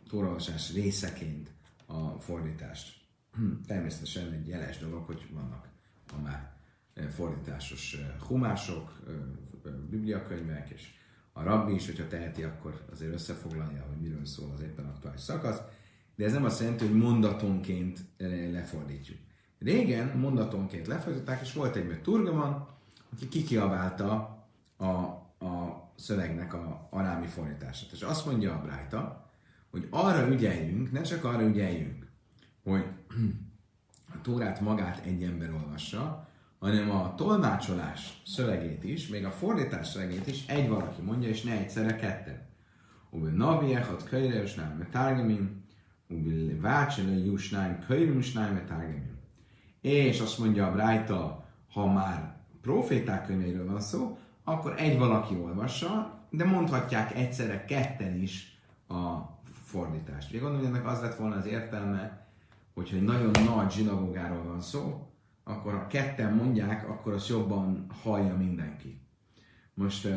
[0.09, 1.53] tóraolvasás részeként
[1.85, 3.01] a fordítást.
[3.67, 5.69] Természetesen egy jeles dolog, hogy vannak
[6.17, 6.51] a már
[7.09, 8.99] fordításos humások,
[9.89, 10.89] bibliakönyvek, és
[11.33, 15.61] a rabbi is, hogyha teheti, akkor azért összefoglalja, hogy miről szól az éppen aktuális szakasz,
[16.15, 17.99] de ez nem azt jelenti, hogy mondatonként
[18.51, 19.17] lefordítjuk.
[19.59, 22.67] Régen mondatonként lefordították, és volt egy Turgaman,
[23.13, 24.13] aki kikiabálta
[24.77, 24.85] a,
[25.45, 27.91] a szövegnek a arámi fordítását.
[27.91, 29.31] És azt mondja a Brájta,
[29.71, 32.07] hogy arra ügyeljünk, ne csak arra ügyeljünk,
[32.63, 32.85] hogy
[34.13, 36.27] a Tórát magát egy ember olvassa,
[36.59, 41.51] hanem a tolmácsolás szövegét is, még a fordítás szövegét is egy valaki mondja, és ne
[41.51, 42.47] egyszerre ketten.
[43.09, 45.63] Ubi nabi echad kölyre, és nem metárgemim,
[46.07, 49.17] ubi vácsele jusnáim kölyre, és metárgemim.
[49.81, 56.19] És azt mondja a Brájta, ha már proféták könyveiről van szó, akkor egy valaki olvassa,
[56.29, 59.17] de mondhatják egyszerre ketten is a
[59.63, 60.29] fordítást.
[60.29, 62.27] Ugye gondolom, hogy ennek az lett volna az értelme,
[62.73, 65.07] hogyha egy nagyon nagy zsinagógáról van szó,
[65.43, 69.01] akkor ha ketten mondják, akkor az jobban hallja mindenki.
[69.73, 70.07] Most,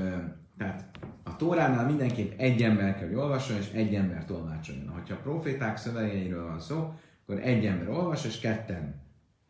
[0.56, 4.88] tehát a Tóránál mindenképp egy ember kell, hogy olvasson, és egy ember tolmácsoljon.
[4.88, 8.94] Ha a proféták szövegeiről van szó, akkor egy ember olvas, és ketten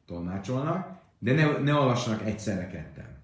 [0.06, 3.15] tolmácsolnak, de ne, ne olvassanak egyszerre ketten.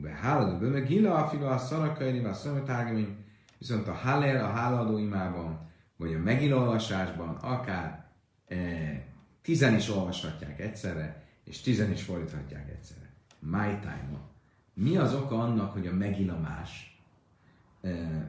[0.00, 3.24] Ube háladó meg hila a fila a szarakai, a szömetárgamin,
[3.58, 8.06] viszont a halel, a háladó imában, vagy a megilolvasásban, akár
[9.42, 13.10] tizen is olvashatják egyszerre, és tizen is fordíthatják egyszerre.
[13.38, 14.20] My time
[14.74, 17.00] Mi az oka annak, hogy a Megila más,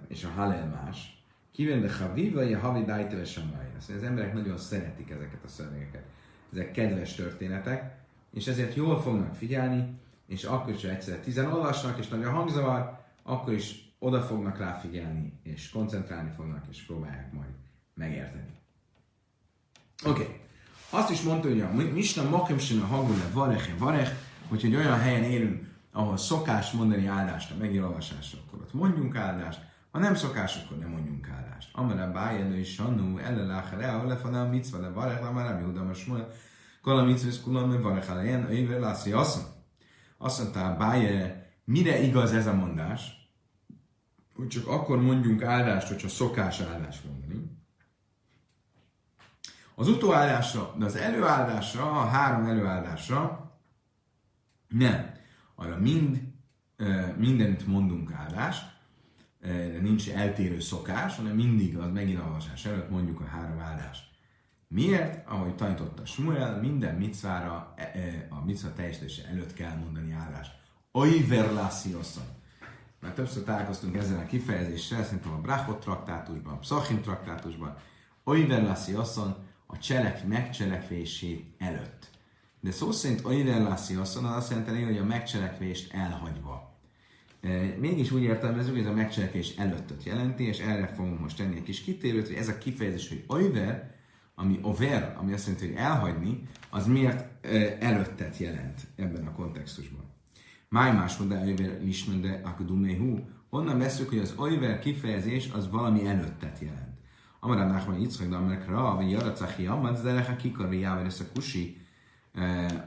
[0.07, 2.85] és a Halel más, Kiven de haviva, ja havi
[3.25, 6.03] sem Az emberek nagyon szeretik ezeket a szövegeket.
[6.53, 7.95] Ezek kedves történetek,
[8.33, 9.99] és ezért jól fognak figyelni,
[10.31, 14.73] és akkor is, egyszer tizen olvasnak, és nagy a hangzavar, akkor is oda fognak rá
[14.73, 17.49] figyelni, és koncentrálni fognak, és próbálják majd
[17.93, 18.59] megérteni.
[20.05, 20.21] Oké.
[20.21, 20.39] Okay.
[20.89, 24.11] Azt is mondta, hogy a Misna Makim a Hagule Vareche Varech,
[24.47, 29.59] hogy egy olyan helyen élünk, ahol szokás mondani áldást a megolvasásra, akkor ott mondjunk áldást,
[29.91, 31.69] ha nem szokás, akkor nem mondjunk áldást.
[31.73, 35.93] Amara bájelő is sannú, elle láchere, a lefanál micva le varech, amara nem judam a
[35.93, 36.31] smuel,
[36.81, 39.59] kala micva kulam, varech elejen, ővel lászi asszony.
[40.23, 43.29] Azt mondta, báje, mire igaz ez a mondás?
[44.35, 47.59] Hogy csak akkor mondjunk áldást, hogyha szokás áldást mondani.
[49.75, 53.51] Az utóállásra, de az előállásra, a három előállásra
[54.67, 55.11] nem.
[55.55, 56.21] Arra mind,
[57.17, 58.79] mindenütt mondunk áldást,
[59.41, 64.10] de nincs eltérő szokás, hanem mindig az meginalvasás előtt mondjuk a három áldást.
[64.73, 65.27] Miért?
[65.29, 70.51] Ahogy tanította Smuel, minden micvára, e, e, a micva teljesítése előtt kell mondani áldást.
[70.91, 72.23] Oiver lasszioszon.
[72.99, 77.77] Mert többször találkoztunk ezzel a kifejezéssel, szerintem a Brachot traktátusban, a Psachim traktátusban.
[78.23, 82.09] Oiver lasszioszon, a cselek megcselekvését előtt.
[82.59, 86.79] De szó szerint oidellassi asszon az azt jelenti, hogy a megcselekvést elhagyva.
[87.41, 91.55] E, mégis úgy értelmezzük, hogy ez a megcselekvés előttet jelenti, és erre fogunk most tenni
[91.55, 93.90] egy kis kitérőt, hogy ez a kifejezés, hogy oiver,
[94.41, 97.45] ami over, ami azt jelenti, hogy elhagyni, az miért
[97.79, 100.03] előttet jelent ebben a kontextusban.
[100.69, 103.19] Máj máshogy, oiver lismende akadumehu.
[103.49, 106.99] Onnan veszük, hogy az oiver kifejezés az valami előttet jelent.
[107.39, 111.81] Amarab Nachman Yitzchak, de Amarek Ra, vagy Jaracachi Amad, de Lecha Kikar, Jáver, a Kusi,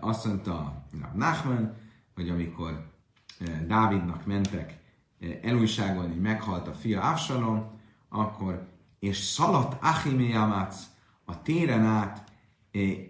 [0.01, 1.77] azt mondta Nachman,
[2.15, 2.93] hogy amikor
[3.67, 4.79] Dávidnak mentek
[5.43, 7.71] elújságolni, meghalt a fia Avsalom,
[8.09, 10.33] akkor és szaladt Achimé
[11.25, 12.33] a téren át,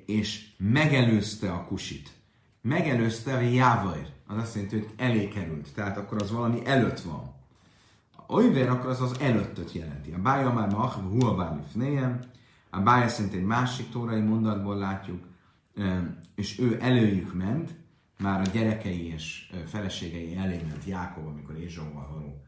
[0.06, 2.10] és megelőzte a kusit.
[2.60, 4.06] Megelőzte a Jávair.
[4.26, 5.74] Az azt jelenti, hogy elé került.
[5.74, 7.34] Tehát akkor az valami előtt van.
[8.26, 10.12] Oiver, akkor az az előttöt jelenti.
[10.12, 12.20] A bája már ma achva hua fnéjem,
[12.70, 15.24] a bája szerint egy másik tórai mondatból látjuk,
[16.34, 17.74] és ő előjük ment,
[18.18, 22.42] már a gyerekei és feleségei elé ment Jákob, amikor Ézsóval való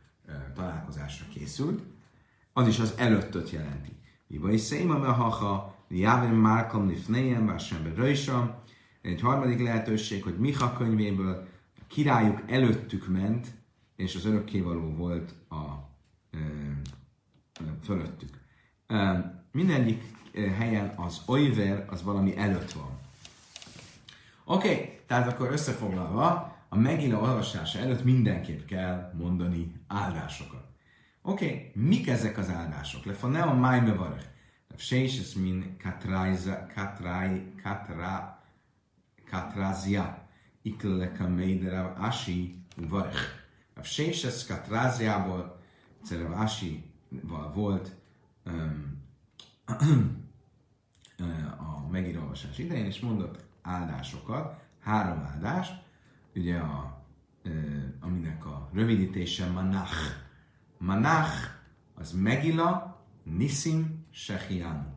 [0.55, 1.83] találkozásra készült,
[2.53, 3.96] az is az előttöt jelenti.
[9.03, 13.47] Egy harmadik lehetőség, hogy Miha könyvéből a királyuk előttük ment,
[13.97, 15.63] és az örökkévaló volt a
[16.31, 16.39] e,
[17.83, 18.41] fölöttük.
[18.87, 20.03] E, mindegyik
[20.59, 22.99] helyen az oiver az valami előtt van.
[24.45, 30.66] Oké, okay, tehát akkor összefoglalva, a megina olvasása előtt mindenképp kell mondani áldásokat.
[31.29, 33.05] Oké, okay, mik ezek az áldások?
[33.05, 34.27] Lefa ne a májme varech.
[34.77, 38.43] Seises min katrázia, katrai, katra,
[39.31, 40.29] katrázia.
[40.63, 43.45] Ikleleka meiderav asi varech.
[43.75, 45.61] A Séses Katráziából
[46.05, 47.97] Cerevási-val volt
[48.45, 49.03] um,
[51.59, 55.69] a megírolvasás idején, és mondott áldásokat, három áldás,
[56.35, 57.05] ugye a,
[58.01, 60.25] aminek a rövidítése Manach.
[60.87, 61.51] Manach
[61.95, 64.89] az Megila, Nisim, Sehianu.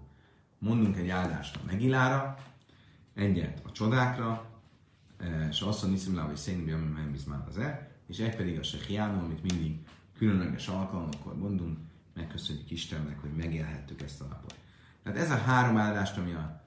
[0.60, 2.38] Mondunk egy áldást a Megilára,
[3.14, 4.46] egyet a csodákra,
[5.50, 6.86] és azt a Nisim Láv és Szénbi, ami
[7.28, 9.80] már az e, és egy pedig a Sehiánó, amit mindig
[10.18, 11.78] különleges alkalmakkor mondunk,
[12.14, 14.56] megköszönjük Istennek, hogy megélhettük ezt a napot.
[15.04, 16.64] Tehát ez a három áldást, ami a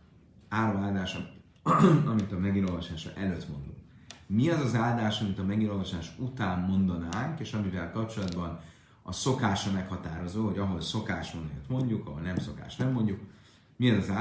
[0.49, 1.17] három áldás,
[2.13, 3.79] amit a megírolvasása előtt mondunk.
[4.27, 8.61] Mi az az áldás, amit a megírolvasás után mondanánk, és amivel kapcsolatban
[9.03, 13.21] a szokása meghatározó, hogy ahol szokás mondani, mondjuk, ahol nem szokás nem mondjuk.
[13.77, 14.13] Mi az?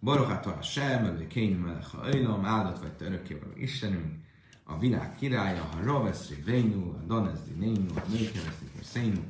[0.00, 4.22] Baruch a sem, vagy Kény Melech ha áldott vagy te örökkévaló Istenünk,
[4.64, 9.20] a világ királya, ha Raveszri Vénu, a Danezdi Nénu, a Nőkereszti Szénu,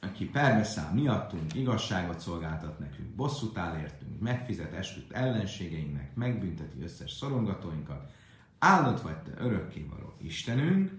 [0.00, 8.12] aki perbeszáll miattunk, igazságot szolgáltat nekünk, bosszút áll értünk, megfizet esküdt ellenségeinknek, megbünteti összes szorongatóinkat,
[8.58, 10.90] áldott vagy te örökkévaló Istenünk,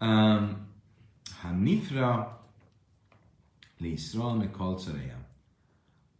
[0.00, 0.72] um,
[1.44, 2.40] ha nifra
[3.78, 5.18] lészral, meg kalcareja,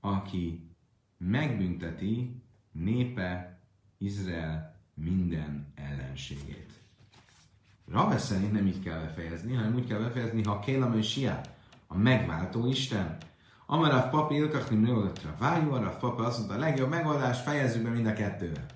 [0.00, 0.68] aki
[1.18, 3.58] megbünteti népe
[3.98, 6.72] Izrael minden ellenségét.
[7.88, 11.40] Rave szerint nem így kell befejezni, hanem úgy kell befejezni, ha Kélam és Sia,
[11.86, 13.16] a megváltó Isten.
[13.66, 18.06] Amarav papi ilkachni nőlötre vájú, arra papi azt mondta, a legjobb megoldás, fejezzük be mind
[18.06, 18.66] a kettővel.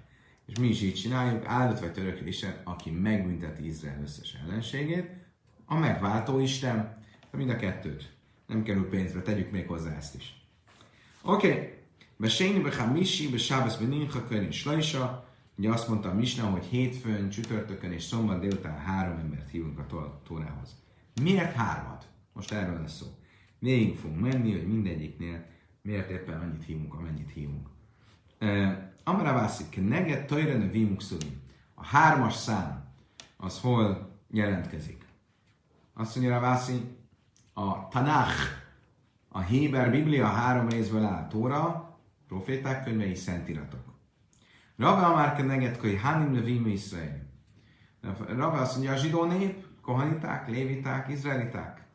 [0.46, 5.17] És mi is így csináljuk, áldott vagy török Isten, aki megbünteti Izrael összes ellenségét,
[5.68, 6.96] a megváltó Isten,
[7.30, 8.16] mind a kettőt.
[8.46, 10.42] nem kerül pénzbe, tegyük még hozzá ezt is.
[11.22, 11.72] Oké, okay.
[12.16, 18.02] Beséni, Bechamisi, Besábasz, Benincha, Körin, Slajsa, Ugye azt mondta a Misna, hogy hétfőn, csütörtökön és
[18.02, 20.76] szombat délután három embert hívunk a tórához.
[21.22, 22.08] Miért hármat?
[22.32, 23.06] Most erről lesz szó.
[23.58, 25.44] Végig fogunk menni, hogy mindegyiknél
[25.82, 27.68] miért éppen annyit hívunk, amennyit hívunk.
[29.04, 31.02] Amara vászik, neget tajrene vimuk
[31.74, 32.84] A hármas szám,
[33.36, 35.04] az hol jelentkezik?
[35.98, 36.96] Azt mondja a Vászi,
[37.52, 38.36] a Tanach,
[39.28, 41.96] a Héber Biblia három részből áll, Tóra,
[42.28, 43.80] proféták könyvei, szentiratok.
[44.76, 47.26] Rabbi Amárke negetkai Hanim Levim Israel.
[48.26, 51.86] Rabbi azt mondja, a zsidó nép, kohaniták, léviták, izraeliták.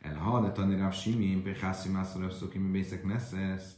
[0.00, 3.76] El hadatani Rav Simén, Pechászi Mászor Szuki, mi bészek neszesz,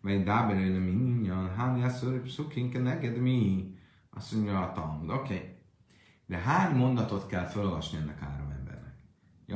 [0.00, 3.74] vagy dáber ele minyan, Hani Asszor Szukin, neged mi?
[4.10, 5.34] Azt mondja a Talmud, oké.
[5.34, 5.56] Okay.
[6.26, 8.18] De hány mondatot kell felolvasni ennek?
[8.20, 8.47] Ja,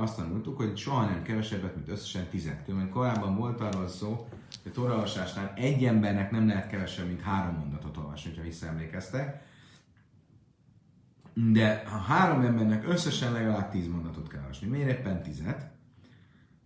[0.00, 4.28] azt tanultuk, hogy soha nem kevesebbet, mint összesen tizektől, mert korábban volt arról szó,
[4.64, 9.42] a Tóraolvasásnál egy embernek nem lehet kevesebb, mint három mondatot olvasni, ha visszaemlékeztek.
[11.34, 14.68] De a három embernek összesen legalább tíz mondatot kell olvasni.
[14.68, 15.70] Miért éppen tizet?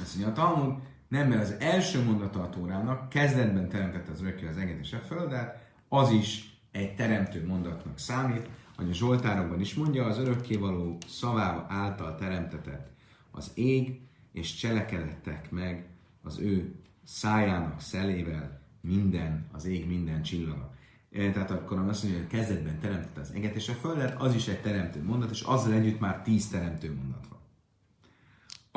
[0.00, 0.74] Azt mondja, a Talmud,
[1.08, 4.98] nem, mert az első mondata a Tórának kezdetben teremtette az örökké az eget és a
[4.98, 11.66] földet, az is egy teremtő mondatnak számít, hogy a Zsoltárokban is mondja, az örökkévaló szavával
[11.68, 12.90] által teremtetett
[13.30, 14.00] az ég,
[14.32, 15.86] és cselekedettek meg
[16.22, 20.73] az ő szájának szelével minden, az ég minden csillaga.
[21.14, 24.60] Tehát akkor azt mondja, hogy kezdetben teremtette az eget és a földet, az is egy
[24.60, 27.38] teremtő mondat, és azzal együtt már tíz teremtő mondat van.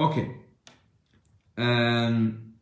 [0.08, 0.20] Oké.
[0.20, 0.46] Okay.
[1.68, 2.56] Um,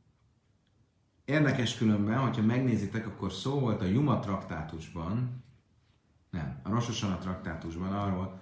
[1.26, 5.44] érdekes különben, hogyha megnézitek, akkor szó volt a Juma traktátusban,
[6.30, 8.42] nem, a Rososana traktátusban arról,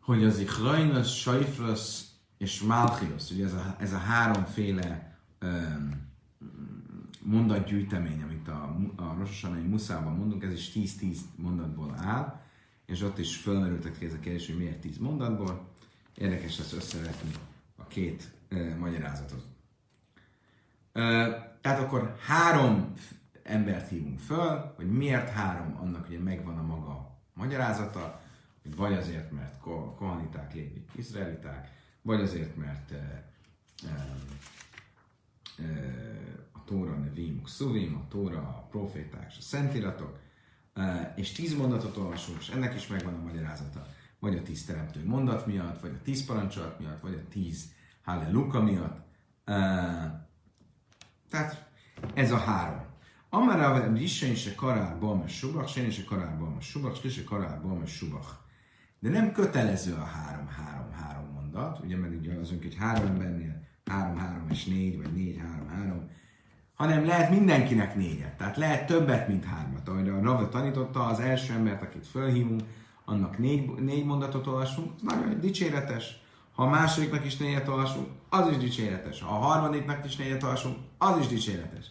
[0.00, 2.00] hogy az Ichrainos, Saifros
[2.38, 5.99] és Malchios, ugye ez a, ez a háromféle um,
[7.22, 12.40] mondatgyűjtemény, amit a, a Rososanai Muszában mondunk, ez is 10-10 mondatból áll,
[12.86, 15.68] és ott is fölmerültek ez a kérdés, hogy miért 10 mondatból.
[16.14, 17.30] Érdekes lesz összevetni
[17.76, 18.30] a két
[18.78, 19.44] magyarázatot.
[21.60, 22.92] Tehát akkor három
[23.42, 28.20] embert hívunk föl, hogy miért három, annak ugye megvan a maga magyarázata,
[28.76, 29.58] vagy azért, mert
[29.96, 31.70] kohaniták, lévik, izraeliták,
[32.02, 33.24] vagy azért, mert e,
[33.86, 34.16] e,
[35.58, 35.64] e,
[36.70, 40.18] Tóra nevimuk szuvim, a Tóra a proféták és a szentiratok,
[41.14, 43.86] és tíz mondatot olvasunk, és ennek is megvan a magyarázata.
[44.18, 48.60] Vagy a tíz teremtő mondat miatt, vagy a tíz parancsolat miatt, vagy a tíz Halleluja
[48.60, 49.06] miatt.
[51.30, 51.70] Tehát
[52.14, 52.84] ez a három.
[53.30, 58.28] Amara Risen se karár balma subach, sen se karár balma subach, se karár balma subach.
[58.98, 63.68] De nem kötelező a három, három, három mondat, ugye mert ugye azunk, hogy három embernél
[63.84, 66.10] három, három és négy, vagy négy, három, három,
[66.80, 69.88] hanem lehet mindenkinek négyet, tehát lehet többet, mint hármat.
[69.88, 72.62] Ahogy a Rava tanította, az első embert, akit fölhívunk,
[73.04, 76.20] annak négy, négy mondatot olvasunk, nagyon dicséretes,
[76.54, 79.22] ha a másodiknak is négyet olvasunk, az is dicséretes.
[79.22, 81.86] Ha a harmadiknak is négyet olvasunk, az is dicséretes.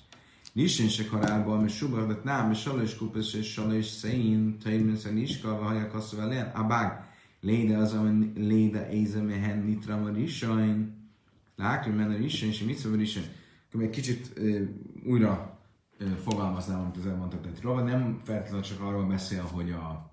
[0.54, 5.68] Nisén se karálban, subach, de nem, és salós kupes, és salós szén, tejmenszer niska, vagy
[5.68, 7.04] hajak azt velen, a bág,
[7.42, 11.10] léde az, ami léde ézemehen nitra a risain,
[11.56, 12.98] lákri men a risain, és mit szól a
[13.72, 13.88] risain.
[13.88, 14.40] Egy kicsit
[15.06, 15.60] újra
[16.24, 20.10] fogalmaznám, amit az elmondtak, tehát Rava nem feltétlenül csak arról beszél, hogy a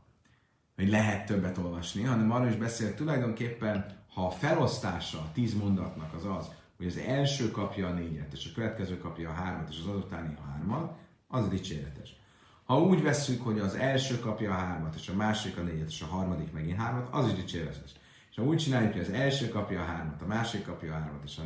[0.77, 6.15] hogy lehet többet olvasni, hanem arról is beszél tulajdonképpen, ha a felosztása a tíz mondatnak
[6.15, 9.79] az az, hogy az első kapja a négyet, és a következő kapja a hármat, és
[9.79, 10.99] az azutáni a hármat,
[11.29, 12.17] az dicséretes.
[12.65, 16.03] Ha úgy vesszük, hogy az első kapja a hármat, és a másik a négyet, és
[16.03, 17.93] a harmadik megint hármat, az is dicséretes.
[18.37, 21.23] És ha úgy csináljuk, hogy az első kapja a hármat, a másik kapja a hármat,
[21.25, 21.43] és a,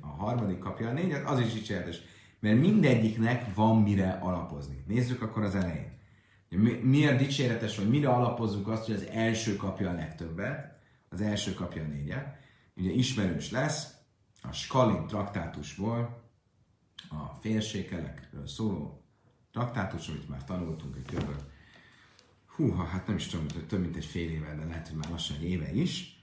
[0.00, 2.00] a harmadik kapja a négyet, az is dicséretes.
[2.40, 4.84] Mert mindegyiknek van mire alapozni.
[4.86, 5.98] Nézzük akkor az elején.
[6.82, 10.78] Miért dicséretes, vagy mire alapozzuk azt, hogy az első kapja a legtöbbet,
[11.08, 12.36] az első kapja a négyet.
[12.76, 13.94] Ugye ismerős lesz,
[14.42, 16.22] a Skalin traktátusból,
[17.08, 19.04] a félsékelekről szóló
[19.52, 21.30] traktátus, amit már tanultunk egy kb.
[22.46, 25.10] Húha, hát nem is tudom, hogy több mint egy fél éve, de lehet, hogy már
[25.10, 26.20] lassan éve is,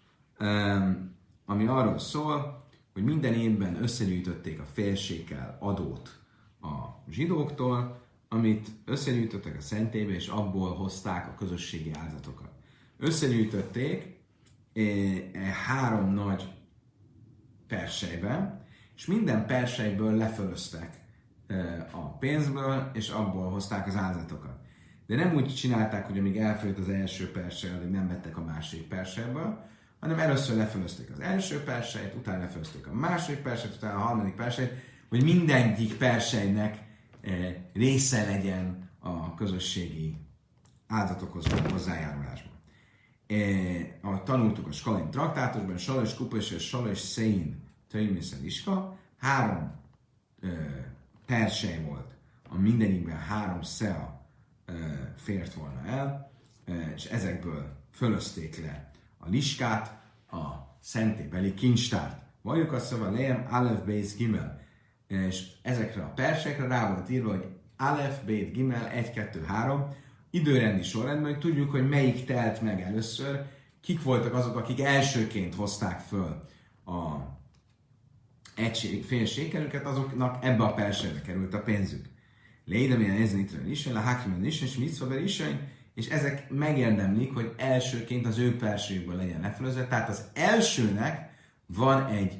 [1.45, 6.19] ami arról szól, hogy minden évben összegyűjtötték a félsékel adót
[6.61, 12.49] a zsidóktól, amit összegyűjtöttek a szentébe, és abból hozták a közösségi áldatokat.
[12.97, 14.17] Összegyűjtötték
[14.73, 16.53] e, e, három nagy
[17.67, 18.65] persejben,
[18.95, 20.99] és minden persejből lefölöztek
[21.47, 24.59] e, a pénzből, és abból hozták az áldatokat.
[25.07, 28.87] De nem úgy csinálták, hogy amíg elfogyott az első persej, addig nem vettek a másik
[28.87, 29.67] persejből,
[29.99, 34.71] hanem először lefölözték az első persejt, utána lefölözték a második persejt, utána a harmadik persejt,
[35.09, 36.87] hogy mindegyik persejnek
[37.21, 40.17] Eh, része legyen a közösségi
[40.87, 42.51] áldatokhoz hozzájárulásban.
[43.27, 49.71] Eh, ahogy tanultuk a Skalin traktátusban, Salos Kupos és Salos Szein Töjmészen Iska, három
[50.41, 50.47] e,
[51.25, 52.15] persej volt,
[52.49, 54.27] a mindenikben három szea
[55.15, 56.31] fért volna el,
[56.95, 58.88] és ezekből fölözték le
[59.19, 60.01] a liskát,
[60.31, 60.45] a
[60.81, 62.21] szentébeli kincstárt.
[62.41, 64.61] Vajuk a szava lejem Aleph Beis Gimel,
[65.07, 67.45] és ezekre a persekre rá volt írva, hogy
[67.81, 69.95] Aleph, Bét, Gimel, 1, 2, 3,
[70.29, 73.45] időrendi sorrendben, hogy tudjuk, hogy melyik telt meg először,
[73.81, 76.45] kik voltak azok, akik elsőként hozták föl
[76.85, 77.15] a
[78.55, 82.05] egység, félsékelőket, azoknak ebbe a persekbe került a pénzük.
[82.65, 85.41] Lédemien ez nitről is, a hakimen is, és mitzvaber is,
[85.99, 89.87] és ezek megérdemlik, hogy elsőként az ő persékből legyen lefölözve.
[89.87, 91.29] Tehát az elsőnek
[91.65, 92.39] van egy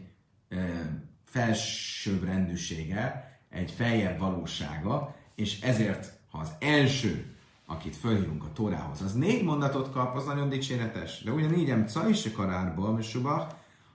[1.24, 7.36] felsőbb rendűsége, egy feljebb valósága, és ezért, ha az első,
[7.66, 11.24] akit fölhívunk a Tórához, az négy mondatot kap, az nagyon dicséretes.
[11.24, 13.02] De ugyanígy emca is a karárból,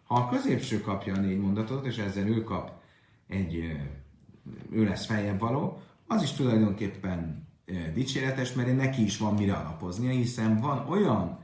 [0.05, 2.73] ha a középső kapja a négy mondatot, és ezzel ő kap
[3.29, 3.55] egy,
[4.71, 7.53] ő lesz feljebb való, az is tulajdonképpen
[7.95, 11.39] dicséretes, mert neki is van mire alapoznia, hiszen van olyan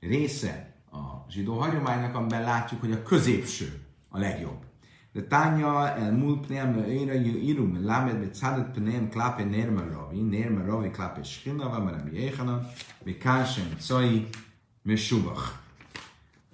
[0.00, 4.64] része a zsidó hagyománynak, amiben látjuk, hogy a középső a legjobb.
[5.12, 10.64] De tánya el mul pneam éra irum lamed mit szadet pneam klape nerma ravi, nerma
[10.64, 12.68] ravi klape schina, va merem jéhana,
[13.04, 14.28] mi kásem cai,
[14.82, 15.52] mi subach.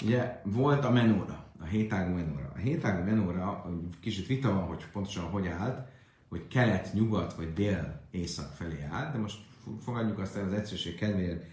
[0.05, 2.53] Ugye volt a menóra, a hétágú menóra.
[2.55, 3.65] A hétágú menóra,
[4.01, 5.89] kicsit vita van, hogy pontosan hogy állt,
[6.33, 9.39] hogy kelet, nyugat vagy dél, észak felé állt, de most
[9.81, 11.45] fogadjuk azt el az egyszerűség kedvéért,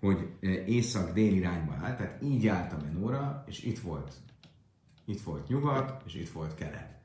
[0.00, 0.28] hogy
[0.66, 4.12] észak-dél irányba állt, tehát így állt a menóra, és itt volt
[5.08, 6.98] itt volt nyugat, és itt volt kelet.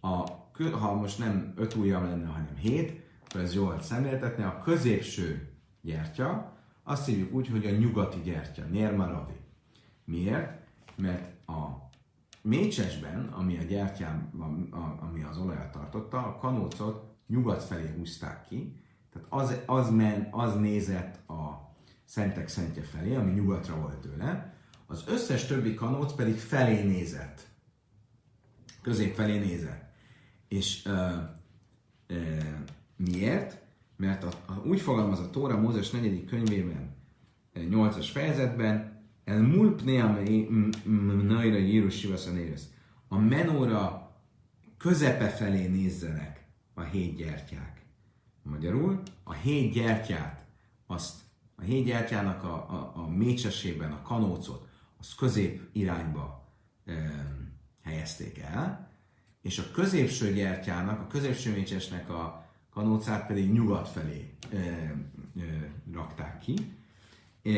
[0.00, 0.30] A,
[0.70, 5.48] ha most nem öt ujjam lenne, hanem hét, akkor ez jól szemléltetni, a középső
[5.82, 6.52] gyertya,
[6.82, 9.40] azt hívjuk úgy, hogy a nyugati gyertya, Nérmaravi.
[10.04, 10.60] Miért?
[10.96, 11.85] Mert a
[12.46, 14.30] mécsesben, ami a gyertyám,
[15.00, 18.80] ami az olajat tartotta, a kanócot nyugat felé húzták ki,
[19.12, 21.74] tehát az, az, men, az nézett a
[22.04, 24.54] szentek szentje felé, ami nyugatra volt tőle,
[24.86, 27.46] az összes többi kanóc pedig felé nézett.
[28.82, 29.92] Közép felé nézett.
[30.48, 31.12] És uh,
[32.08, 32.44] uh,
[32.96, 33.58] miért?
[33.96, 36.24] Mert a, a, úgy fogalmaz a Tóra Mózes 4.
[36.24, 36.94] könyvében,
[37.54, 38.95] 8-as fejezetben,
[39.26, 40.22] el mulpnea
[41.22, 42.16] naira Jérusiva
[43.08, 44.14] A menóra
[44.76, 47.84] közepe felé nézzenek a hét gyertyák.
[48.42, 50.46] Magyarul a hét gyertyát,
[50.86, 51.20] azt
[51.56, 54.68] a hét gyertyának a, a, a mécsesében a kanócot,
[54.98, 56.48] az közép irányba
[56.84, 56.92] e,
[57.82, 58.90] helyezték el,
[59.42, 64.94] és a középső gyertyának, a középső mécsesnek a kanócát pedig nyugat felé e, e,
[65.92, 66.76] rakták ki,
[67.42, 67.50] e,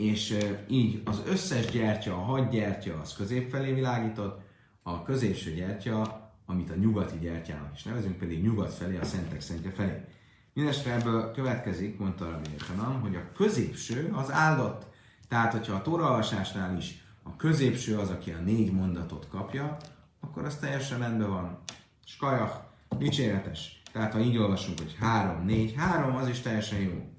[0.00, 0.38] és
[0.68, 4.40] így az összes gyertya, a gyertya az közép felé világított,
[4.82, 6.20] a középső gyertya
[6.50, 10.04] amit a nyugati gyertyának is nevezünk, pedig nyugat felé, a szentek szentje felé.
[10.52, 14.86] Mindenesetre ebből következik, mondta a Hanan, hogy a középső az áldott.
[15.28, 19.76] Tehát, hogyha a tóraolvasásnál is a középső az, aki a négy mondatot kapja,
[20.20, 21.58] akkor az teljesen rendben van.
[22.04, 22.54] Skajach,
[22.98, 23.82] dicséretes.
[23.92, 27.10] Tehát, ha így olvasunk, hogy három, négy, három, az is teljesen jó.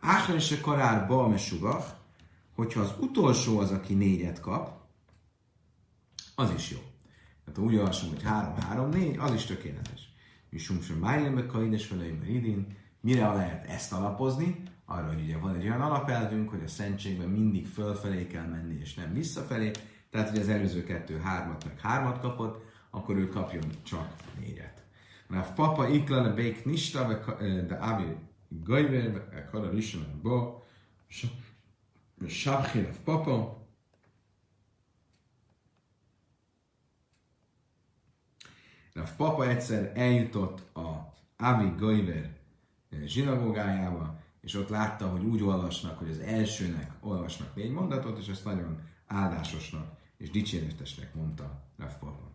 [0.00, 1.86] Áhlen se karár ba mesugach,
[2.54, 4.80] hogyha az utolsó az, aki négyet kap,
[6.34, 6.78] az is jó.
[7.44, 10.12] Tehát úgy olvasunk, hogy három, három, négy, az is tökéletes.
[10.50, 14.62] Misum sem májlembe kaides veleim idén, mire lehet ezt alapozni?
[14.84, 18.94] Arra, hogy ugye van egy olyan alapelvünk, hogy a szentségben mindig fölfelé kell menni, és
[18.94, 19.70] nem visszafelé.
[20.10, 24.82] Tehát, hogy az előző kettő hármat meg hármat kapott, akkor ő kapjon csak négyet.
[25.28, 27.22] Rav Papa iklane bék nista,
[27.66, 28.16] de Avi
[28.48, 30.62] Gajver, Kala Rishon, Bo,
[32.28, 33.66] Sabchi Rav Papa,
[38.92, 42.36] Rav Papa egyszer eljutott a Avi Gajver
[43.04, 48.44] zsinagógájába, és ott látta, hogy úgy olvasnak, hogy az elsőnek olvasnak négy mondatot, és ezt
[48.44, 52.30] nagyon áldásosnak és dicséretesnek mondta Rav Papa.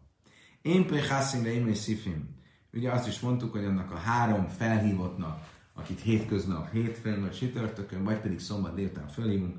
[0.61, 2.35] Én pechassim de én szifim.
[2.73, 8.19] Ugye azt is mondtuk, hogy annak a három felhívottnak, akit hétköznap, hétfőn vagy csütörtökön, vagy
[8.19, 9.57] pedig szombat délután felhívunk,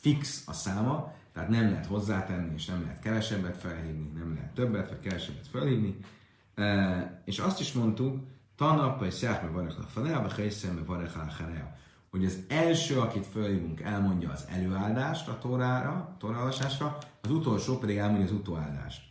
[0.00, 4.88] fix a száma, tehát nem lehet hozzátenni, és nem lehet kevesebbet felhívni, nem lehet többet
[4.88, 5.96] vagy kevesebbet felhívni.
[6.54, 8.26] E, és azt is mondtuk,
[8.56, 11.26] tanap, vagy szárme varek a fanea, vagy helyszem, varek a
[12.10, 17.96] hogy az első, akit fölhívunk, elmondja az előáldást a Tórára, a Tóraolvasásra, az utolsó pedig
[17.96, 19.02] elmondja az utóáldást.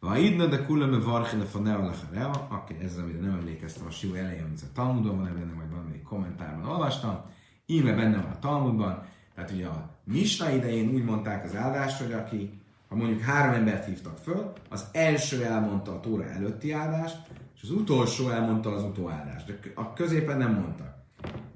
[0.00, 4.14] Ha idna de kullame varchile a neo lachareo, akkor ez, amire nem emlékeztem a sió
[4.14, 7.20] elején, amit a Talmudban van, benne, vagy valamelyik kommentárban olvastam,
[7.66, 9.04] íme benne van a Talmudban,
[9.40, 13.86] tehát ugye a Misna idején úgy mondták az áldást, hogy aki, ha mondjuk három embert
[13.86, 17.16] hívtak föl, az első elmondta a Tóra előtti áldást,
[17.56, 19.46] és az utolsó elmondta az utóáldást.
[19.46, 20.94] De a középen nem mondtak.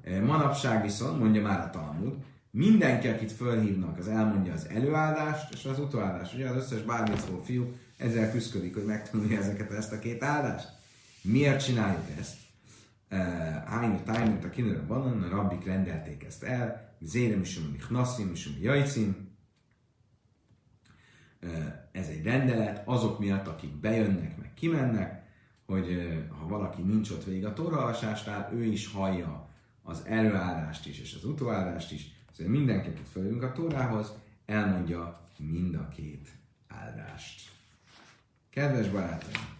[0.03, 2.13] E, manapság viszont, mondja már a Talmud,
[2.51, 6.33] mindenki, akit fölhívnak, az elmondja az előáldást és az utóáldást.
[6.33, 10.67] Ugye az összes bármicó fiú ezzel küzdik, hogy megtanulja ezeket ezt a két áldást.
[11.21, 12.44] Miért csináljuk ezt?
[13.85, 19.29] Hányú tájmint a kinőre banon, a rabbik rendelték ezt el, ami hnaszim, is, ami jajcim.
[21.91, 25.23] Ez egy rendelet azok miatt, akik bejönnek, meg kimennek,
[25.65, 29.49] hogy ha valaki nincs ott végig a toralvasásnál, ő is hallja
[29.83, 32.11] az előállást is, és az utóállást is.
[32.31, 34.13] Szóval mindenki, akit följünk a tórához,
[34.45, 36.29] elmondja mind a két
[36.67, 37.51] áldást.
[38.49, 39.54] Kedves barátaim,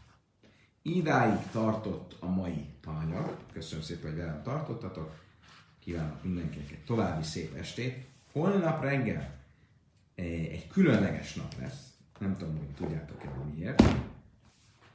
[0.86, 3.38] idáig tartott a mai tananyag.
[3.54, 5.16] Köszönöm szépen, hogy velem tartottatok.
[5.80, 8.06] Kívánok mindenkinek egy további szép estét.
[8.32, 9.36] Holnap reggel
[10.16, 11.94] eh, egy különleges nap lesz.
[12.20, 13.84] Nem tudom, hogy tudjátok-e, miért.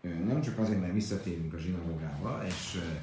[0.01, 3.03] Nem csak azért, mert visszatérünk a zsinagógába, és eh,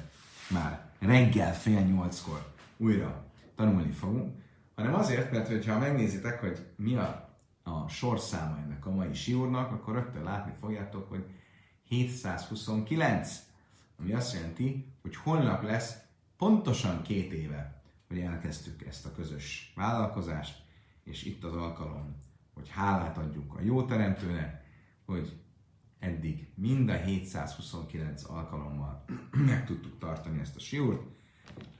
[0.50, 3.24] már reggel fél nyolckor újra
[3.56, 4.42] tanulni fogunk,
[4.74, 7.28] hanem azért, mert ha megnézitek, hogy mi a
[7.68, 11.24] a sorszáma ennek a mai siúrnak, akkor rögtön látni fogjátok, hogy
[11.88, 13.42] 729,
[13.98, 15.96] ami azt jelenti, hogy holnap lesz
[16.36, 20.62] pontosan két éve, hogy elkezdtük ezt a közös vállalkozást,
[21.04, 22.16] és itt az alkalom,
[22.54, 24.64] hogy hálát adjuk a jó teremtőnek,
[25.04, 25.32] hogy
[25.98, 29.04] eddig mind a 729 alkalommal
[29.46, 31.02] meg tudtuk tartani ezt a siúrt,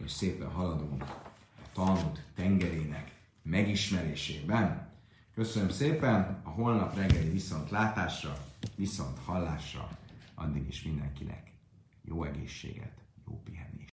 [0.04, 4.87] és szépen haladunk a Talmud tengerének megismerésében.
[5.38, 8.36] Köszönöm szépen, a holnap reggeli viszont látásra,
[8.76, 9.98] viszont hallásra,
[10.34, 11.52] addig is mindenkinek
[12.02, 12.92] jó egészséget,
[13.26, 13.78] jó pihenést.